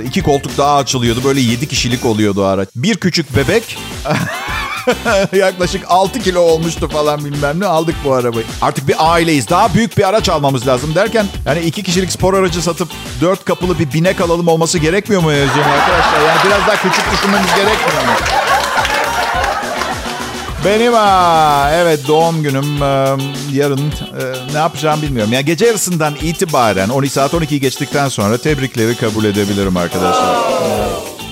iki 0.04 0.22
koltuk 0.22 0.58
daha 0.58 0.76
açılıyordu. 0.76 1.24
Böyle 1.24 1.40
yedi 1.40 1.68
kişilik 1.68 2.04
oluyordu 2.06 2.46
araç. 2.46 2.68
Bir 2.76 2.96
küçük 2.96 3.37
bebek 3.37 3.78
Yaklaşık 5.33 5.85
6 5.88 6.20
kilo 6.20 6.40
olmuştu 6.40 6.88
falan 6.88 7.25
bilmem 7.25 7.61
ne. 7.61 7.66
Aldık 7.66 7.94
bu 8.05 8.12
arabayı. 8.12 8.44
Artık 8.62 8.88
bir 8.88 8.97
aileyiz. 8.99 9.49
Daha 9.49 9.75
büyük 9.75 9.99
bir 9.99 10.09
araç 10.09 10.29
almamız 10.29 10.66
lazım 10.66 10.94
derken 10.94 11.27
yani 11.47 11.61
iki 11.61 11.83
kişilik 11.83 12.12
spor 12.12 12.35
aracı 12.35 12.62
satıp 12.62 12.88
dört 13.20 13.44
kapılı 13.44 13.79
bir 13.79 13.92
binek 13.92 14.20
alalım 14.20 14.49
olması 14.49 14.79
gerekmiyor 14.79 15.23
mu 15.23 15.29
mevzunun 15.29 15.64
arkadaşlar? 15.64 16.29
Yani 16.29 16.38
biraz 16.47 16.61
daha 16.61 16.77
küçük 16.77 17.12
düşünmemiz 17.12 17.55
gerekmiyor 17.55 18.03
mu? 18.03 18.12
Benim 20.64 20.92
ha, 20.92 21.70
evet 21.75 22.09
doğum 22.09 22.42
günüm 22.42 22.83
e, 22.83 23.16
yarın 23.53 23.79
e, 23.79 24.53
ne 24.55 24.59
yapacağım 24.59 25.03
bilmiyorum. 25.03 25.33
Yani 25.33 25.44
gece 25.44 25.66
yarısından 25.66 26.14
itibaren 26.23 26.88
12 26.88 27.12
saat 27.12 27.33
12'yi 27.33 27.61
geçtikten 27.61 28.09
sonra 28.09 28.38
tebrikleri 28.38 28.97
kabul 28.97 29.25
edebilirim 29.25 29.77
arkadaşlar. 29.77 30.37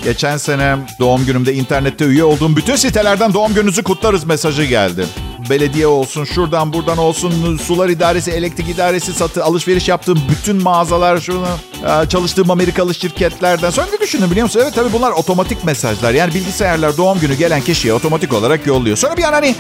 Geçen 0.05 0.37
sene 0.37 0.77
doğum 0.99 1.27
günümde 1.27 1.55
internette 1.55 2.05
üye 2.05 2.25
olduğum 2.25 2.57
bütün 2.57 2.77
sitelerden 2.77 3.35
doğum 3.35 3.55
gününüzü 3.55 3.83
kutlarız 3.83 4.25
mesajı 4.25 4.65
geldi. 4.65 5.07
Belediye 5.51 5.87
olsun, 5.87 6.25
şuradan 6.25 6.73
buradan 6.73 6.99
olsun, 6.99 7.57
sular 7.57 7.89
idaresi, 7.89 8.31
elektrik 8.31 8.69
idaresi, 8.69 9.13
satı, 9.13 9.45
alışveriş 9.45 9.89
yaptığım 9.89 10.19
bütün 10.31 10.63
mağazalar, 10.63 11.21
şunu 11.21 11.47
e, 11.87 12.09
çalıştığım 12.09 12.51
Amerikalı 12.51 12.95
şirketlerden. 12.95 13.71
Sonra 13.71 13.87
ne 13.93 14.01
düşündüm 14.01 14.31
biliyor 14.31 14.45
musun? 14.45 14.61
Evet 14.63 14.75
tabii 14.75 14.93
bunlar 14.93 15.11
otomatik 15.11 15.65
mesajlar. 15.65 16.15
Yani 16.15 16.35
bilgisayarlar 16.35 16.97
doğum 16.97 17.21
günü 17.21 17.35
gelen 17.35 17.61
kişiye 17.61 17.95
otomatik 17.95 18.33
olarak 18.33 18.67
yolluyor. 18.67 18.97
Sonra 18.97 19.17
bir 19.17 19.23
an 19.23 19.33
hani 19.33 19.55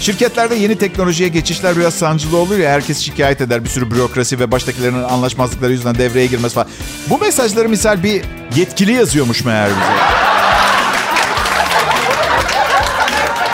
Şirketlerde 0.00 0.54
yeni 0.54 0.78
teknolojiye 0.78 1.28
geçişler 1.28 1.76
biraz 1.76 1.94
sancılı 1.94 2.36
olur 2.36 2.58
ya. 2.58 2.70
Herkes 2.70 2.98
şikayet 2.98 3.40
eder. 3.40 3.64
Bir 3.64 3.68
sürü 3.68 3.90
bürokrasi 3.90 4.40
ve 4.40 4.50
baştakilerin 4.50 5.02
anlaşmazlıkları 5.02 5.72
yüzünden 5.72 5.98
devreye 5.98 6.26
girmesi 6.26 6.54
falan. 6.54 6.68
Bu 7.06 7.18
mesajları 7.18 7.68
misal 7.68 8.02
bir 8.02 8.22
yetkili 8.56 8.92
yazıyormuş 8.92 9.44
meğer 9.44 9.68
bize. 9.68 10.24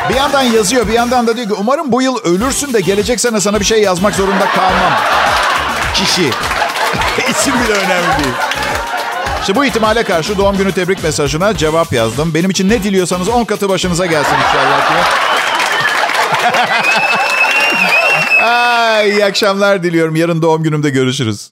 Bir 0.09 0.15
yandan 0.15 0.43
yazıyor 0.43 0.89
bir 0.89 0.93
yandan 0.93 1.27
da 1.27 1.37
diyor 1.37 1.49
ki 1.49 1.55
umarım 1.55 1.93
bu 1.93 2.03
yıl 2.03 2.17
ölürsün 2.25 2.73
de 2.73 2.81
gelecek 2.81 3.21
sene 3.21 3.41
sana 3.41 3.61
bir 3.61 3.65
şey 3.65 3.83
yazmak 3.83 4.15
zorunda 4.15 4.49
kalmam. 4.49 4.93
Kişi. 5.95 6.23
İsim 7.31 7.55
bile 7.55 7.73
önemli 7.73 8.25
değil. 8.25 8.35
İşte 9.41 9.55
bu 9.55 9.65
ihtimale 9.65 10.03
karşı 10.03 10.39
doğum 10.39 10.57
günü 10.57 10.73
tebrik 10.73 11.05
mesajına 11.05 11.57
cevap 11.57 11.93
yazdım. 11.93 12.35
Benim 12.35 12.51
için 12.51 12.69
ne 12.69 12.83
diliyorsanız 12.83 13.29
10 13.29 13.45
katı 13.45 13.69
başınıza 13.69 14.07
gelsin 14.07 14.35
inşallah. 14.35 15.30
Ay, 18.43 19.11
iyi 19.11 19.25
akşamlar 19.25 19.83
diliyorum. 19.83 20.17
Yarın 20.17 20.43
doğum 20.43 20.63
günümde 20.63 20.91
görüşürüz. 20.91 21.49